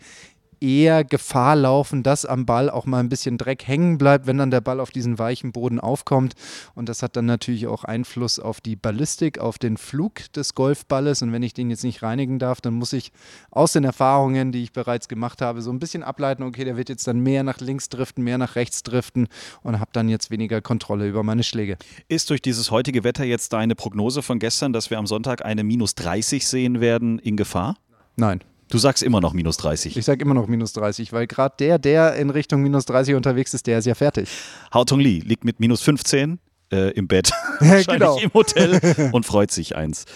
eher 0.64 1.04
Gefahr 1.04 1.56
laufen, 1.56 2.02
dass 2.02 2.25
am 2.25 2.47
Ball 2.47 2.71
auch 2.71 2.87
mal 2.87 3.00
ein 3.00 3.11
bisschen 3.11 3.37
Dreck 3.37 3.68
hängen 3.68 3.99
bleibt, 3.99 4.26
wenn 4.26 4.38
dann 4.38 4.50
der 4.50 4.62
Ball 4.62 4.80
auf 4.80 4.90
diesen 4.90 5.18
weichen 5.18 5.52
Boden 5.52 5.78
aufkommt. 5.78 6.35
Und 6.75 6.88
das 6.88 7.02
hat 7.02 7.16
dann 7.16 7.26
natürlich 7.26 7.66
auch 7.66 7.85
Einfluss 7.85 8.38
auf 8.38 8.62
die 8.62 8.75
Ballistik, 8.75 9.38
auf 9.38 9.59
den 9.59 9.76
Flug 9.76 10.33
des 10.33 10.54
Golfballes. 10.54 11.21
Und 11.21 11.33
wenn 11.33 11.42
ich 11.42 11.52
den 11.52 11.68
jetzt 11.68 11.85
nicht 11.85 12.02
reinigen 12.02 12.38
darf, 12.38 12.62
dann 12.62 12.75
muss 12.75 12.94
ich 12.94 13.12
aus 13.50 13.73
den 13.73 13.85
Erfahrungen, 13.85 14.52
die 14.52 14.62
ich 14.62 14.73
bereits 14.73 15.06
gemacht 15.09 15.42
habe, 15.42 15.61
so 15.61 15.71
ein 15.71 15.78
bisschen 15.78 16.02
ableiten, 16.02 16.42
okay, 16.42 16.64
der 16.64 16.78
wird 16.78 16.88
jetzt 16.88 17.06
dann 17.06 17.21
mehr 17.21 17.42
nach 17.42 17.61
links 17.61 17.90
driften, 17.90 18.25
mehr 18.25 18.38
nach 18.38 18.56
rechts 18.56 18.83
driften 18.83 19.28
und 19.62 19.78
habe 19.80 19.90
dann 19.92 20.09
jetzt 20.09 20.30
weniger 20.30 20.62
Kontrolle 20.62 21.06
über 21.06 21.23
meine 21.23 21.42
Schläge. 21.42 21.76
Ist 22.09 22.30
durch 22.30 22.40
dieses 22.40 22.71
heutige 22.71 23.04
Wetter 23.04 23.25
jetzt 23.25 23.52
deine 23.52 23.75
Prognose 23.75 24.23
von 24.23 24.38
gestern, 24.38 24.73
dass 24.73 24.88
wir 24.88 24.99
am 24.99 25.06
Sonntag 25.06 25.44
eine 25.44 25.62
minus 25.62 25.94
30 25.94 26.49
sehen 26.49 26.80
werden, 26.80 27.18
in 27.18 27.37
Gefahr? 27.37 27.76
Nein. 28.16 28.40
Du 28.75 28.78
sagst 28.78 29.04
immer 29.04 29.21
noch 29.21 29.35
minus 29.35 29.57
30. 29.59 29.97
Ich 29.97 30.04
sage 30.04 30.25
immer 30.25 30.35
noch 30.35 30.49
minus 30.49 30.73
30, 30.73 31.12
weil 31.12 31.28
gerade 31.28 31.54
der, 31.61 31.78
der 31.78 32.16
in 32.16 32.28
Richtung 32.28 32.61
minus 32.61 32.87
30 32.87 33.14
unterwegs 33.14 33.54
ist, 33.54 33.69
der 33.69 33.78
ist 33.78 33.85
ja 33.85 33.95
fertig. 33.95 34.28
Hao 34.73 34.85
Tong 34.85 34.99
Li 34.99 35.21
liegt 35.21 35.45
mit 35.45 35.61
minus 35.61 35.81
15 35.83 36.40
äh, 36.73 36.90
im 36.90 37.07
Bett, 37.07 37.31
wahrscheinlich 37.61 37.87
genau. 37.87 38.19
im 38.19 38.35
Hotel 38.35 39.11
und 39.12 39.26
freut 39.26 39.52
sich 39.52 39.76
eins. 39.76 40.07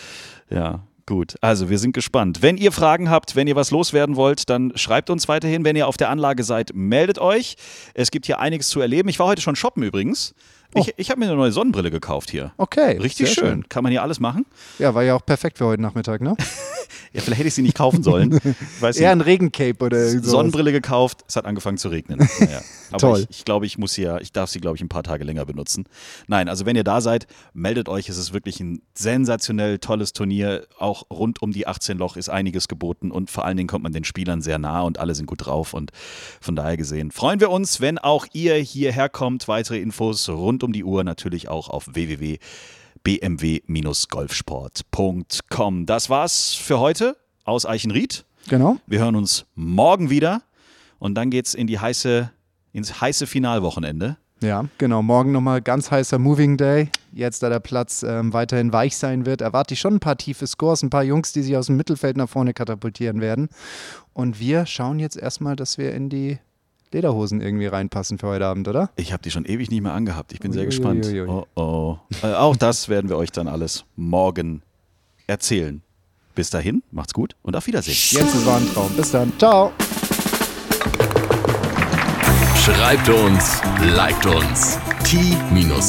Ja, 0.50 0.83
gut. 1.07 1.37
Also 1.41 1.71
wir 1.71 1.79
sind 1.79 1.93
gespannt. 1.93 2.43
Wenn 2.43 2.57
ihr 2.57 2.73
Fragen 2.73 3.11
habt, 3.11 3.37
wenn 3.37 3.47
ihr 3.47 3.55
was 3.55 3.71
loswerden 3.71 4.17
wollt, 4.17 4.50
dann 4.50 4.73
schreibt 4.75 5.09
uns 5.09 5.29
weiterhin. 5.29 5.65
Wenn 5.65 5.77
ihr 5.77 5.87
auf 5.87 5.97
der 5.97 6.11
Anlage 6.11 6.43
seid, 6.43 6.73
meldet 6.75 7.21
euch. 7.21 7.55
Es 7.95 8.11
gibt 8.11 8.27
hier 8.27 8.41
einiges 8.41 8.71
zu 8.71 8.81
erleben. 8.81 9.09
Ich 9.09 9.21
war 9.21 9.29
heute 9.29 9.41
schon 9.41 9.55
shoppen 9.55 9.85
übrigens. 9.85 10.35
Ich, 10.75 10.93
ich 10.97 11.11
habe 11.11 11.19
mir 11.21 11.27
eine 11.27 11.37
neue 11.37 11.51
Sonnenbrille 11.53 11.91
gekauft 11.91 12.31
hier. 12.31 12.53
Okay. 12.59 12.99
Richtig 12.99 13.31
Oh. 13.31 13.35
sehr 13.35 13.45
schön. 13.47 13.69
Kann 13.69 13.83
man 13.83 13.91
hier 13.91 14.03
alles 14.03 14.21
machen? 14.21 14.45
Ja, 14.79 14.95
war 14.95 15.03
ja 15.03 15.15
auch 15.15 15.25
perfekt 15.25 15.59
für 15.59 15.67
heute 15.67 15.83
Nachmittag, 15.83 16.21
ne? 16.21 16.35
Ja, 17.13 17.23
vielleicht 17.23 17.39
hätte 17.39 17.49
ich 17.49 17.55
sie 17.55 17.63
nicht 17.63 17.77
kaufen 17.77 18.03
sollen. 18.03 18.39
Weiß 18.81 18.97
Eher 18.99 19.13
ein 19.13 19.23
Regencape 19.23 19.83
oder 19.83 20.09
so. 20.09 20.21
Sonnenbrille 20.23 20.73
gekauft, 20.73 21.25
es 21.27 21.37
hat 21.37 21.47
angefangen 21.47 21.79
zu 21.79 21.89
regnen. 21.89 22.19
Naja. 22.39 22.61
Aber 22.91 22.99
Toll. 22.99 23.21
ich, 23.31 23.39
ich 23.39 23.45
glaube, 23.45 23.65
ich 23.67 23.77
muss 23.79 23.95
sie 23.95 24.03
ja, 24.03 24.19
ich 24.19 24.33
darf 24.33 24.51
sie, 24.51 24.61
glaube 24.61 24.77
ich, 24.77 24.83
ein 24.83 24.89
paar 24.91 25.03
Tage 25.03 25.25
länger 25.25 25.45
benutzen. 25.47 25.85
Nein, 26.27 26.49
also 26.49 26.65
wenn 26.67 26.77
ihr 26.77 26.85
da 26.85 27.01
seid, 27.01 27.27
meldet 27.55 27.89
euch. 27.89 28.09
Es 28.11 28.17
ist 28.19 28.33
wirklich 28.35 28.61
ein 28.61 28.83
sensationell 28.95 29.79
tolles 29.79 30.13
Turnier. 30.13 30.67
Auch 30.79 31.05
rund 31.11 31.41
um 31.43 31.51
die 31.53 31.67
18 31.67 31.99
Loch 31.99 32.17
ist 32.17 32.29
einiges 32.29 32.69
geboten 32.69 33.11
und 33.11 33.31
vor 33.31 33.45
allen 33.45 33.57
Dingen 33.57 33.69
kommt 33.69 33.83
man 33.85 33.93
den 33.93 34.05
Spielern 34.05 34.41
sehr 34.43 34.59
nah 34.59 34.83
und 34.83 34.99
alle 34.99 35.15
sind 35.15 35.27
gut 35.27 35.47
drauf. 35.47 35.75
Und 35.75 35.93
von 36.41 36.57
daher 36.57 36.77
gesehen 36.77 37.11
freuen 37.11 37.41
wir 37.41 37.51
uns, 37.51 37.81
wenn 37.81 37.99
auch 37.99 38.27
ihr 38.33 38.55
hierher 38.57 39.09
kommt. 39.09 39.49
Weitere 39.49 39.79
Infos 39.79 40.29
rund 40.29 40.58
um 40.62 40.73
die 40.73 40.85
Uhr 40.85 41.05
natürlich 41.05 41.49
auch 41.49 41.69
auf 41.69 41.87
www 41.93 42.38
bmw-golfsport.com. 43.05 45.87
Das 45.87 46.11
war's 46.11 46.55
für 46.55 46.79
heute 46.79 47.17
aus 47.45 47.65
Eichenried. 47.65 48.27
Genau. 48.49 48.77
Wir 48.87 49.00
hören 49.00 49.17
uns 49.17 49.47
morgen 49.55 50.11
wieder 50.11 50.43
und 50.99 51.15
dann 51.15 51.31
geht's 51.31 51.55
in 51.55 51.67
die 51.67 51.79
heiße, 51.79 52.31
ins 52.73 53.00
heiße 53.00 53.27
Finalwochenende. 53.27 54.16
Ja, 54.40 54.66
genau. 54.79 55.03
Morgen 55.03 55.33
nochmal 55.33 55.61
ganz 55.61 55.90
heißer 55.90 56.18
Moving 56.18 56.57
Day. 56.57 56.90
Jetzt, 57.12 57.42
da 57.42 57.49
der 57.49 57.59
Platz 57.59 58.05
ähm, 58.05 58.33
weiterhin 58.33 58.73
weich 58.73 58.97
sein 58.97 59.27
wird, 59.27 59.40
erwarte 59.40 59.75
ich 59.75 59.81
schon 59.81 59.94
ein 59.94 60.01
paar 60.01 60.16
tiefe 60.16 60.47
Scores, 60.47 60.83
ein 60.83 60.90
paar 60.90 61.03
Jungs, 61.03 61.33
die 61.33 61.42
sich 61.42 61.57
aus 61.57 61.66
dem 61.66 61.77
Mittelfeld 61.77 62.16
nach 62.16 62.29
vorne 62.29 62.55
katapultieren 62.55 63.21
werden. 63.21 63.49
Und 64.12 64.38
wir 64.38 64.64
schauen 64.66 65.01
jetzt 65.01 65.16
erstmal, 65.16 65.57
dass 65.57 65.77
wir 65.77 65.92
in 65.92 66.09
die 66.09 66.38
Lederhosen 66.92 67.40
irgendwie 67.40 67.66
reinpassen 67.66 68.18
für 68.18 68.29
heute 68.29 68.46
Abend, 68.46 68.68
oder? 68.68 68.90
Ich 68.96 69.12
habe 69.12 69.22
die 69.22 69.31
schon 69.31 69.44
ewig 69.44 69.70
nicht 69.70 69.83
mehr 69.83 69.92
angehabt. 69.92 70.33
Ich 70.33 70.40
bin 70.40 70.53
sehr 70.53 70.66
gespannt. 70.66 71.07
ui, 71.07 71.20
ui. 71.22 71.29
Oh 71.29 71.46
oh. 71.55 71.98
Äh, 72.22 72.35
auch 72.35 72.57
das 72.57 72.88
werden 72.88 73.09
wir 73.09 73.16
euch 73.16 73.33
dann 73.33 73.48
alles 73.48 73.85
morgen 73.96 74.62
erzählen. 75.27 75.83
Bis 76.35 76.51
dahin, 76.51 76.83
macht's 76.92 77.14
gut 77.14 77.35
und 77.42 77.57
auf 77.57 77.66
Wiedersehen. 77.66 77.94
Jetzt 77.94 78.35
ist 78.35 78.46
war 78.46 78.59
ein 78.59 78.72
Traum. 78.72 78.90
Bis 78.96 79.11
dann. 79.11 79.33
Ciao. 79.38 79.72
Schreibt 82.55 83.09
uns, 83.09 83.61
liked 83.94 84.27
uns. 84.27 84.79
t-time.golf 85.05 85.88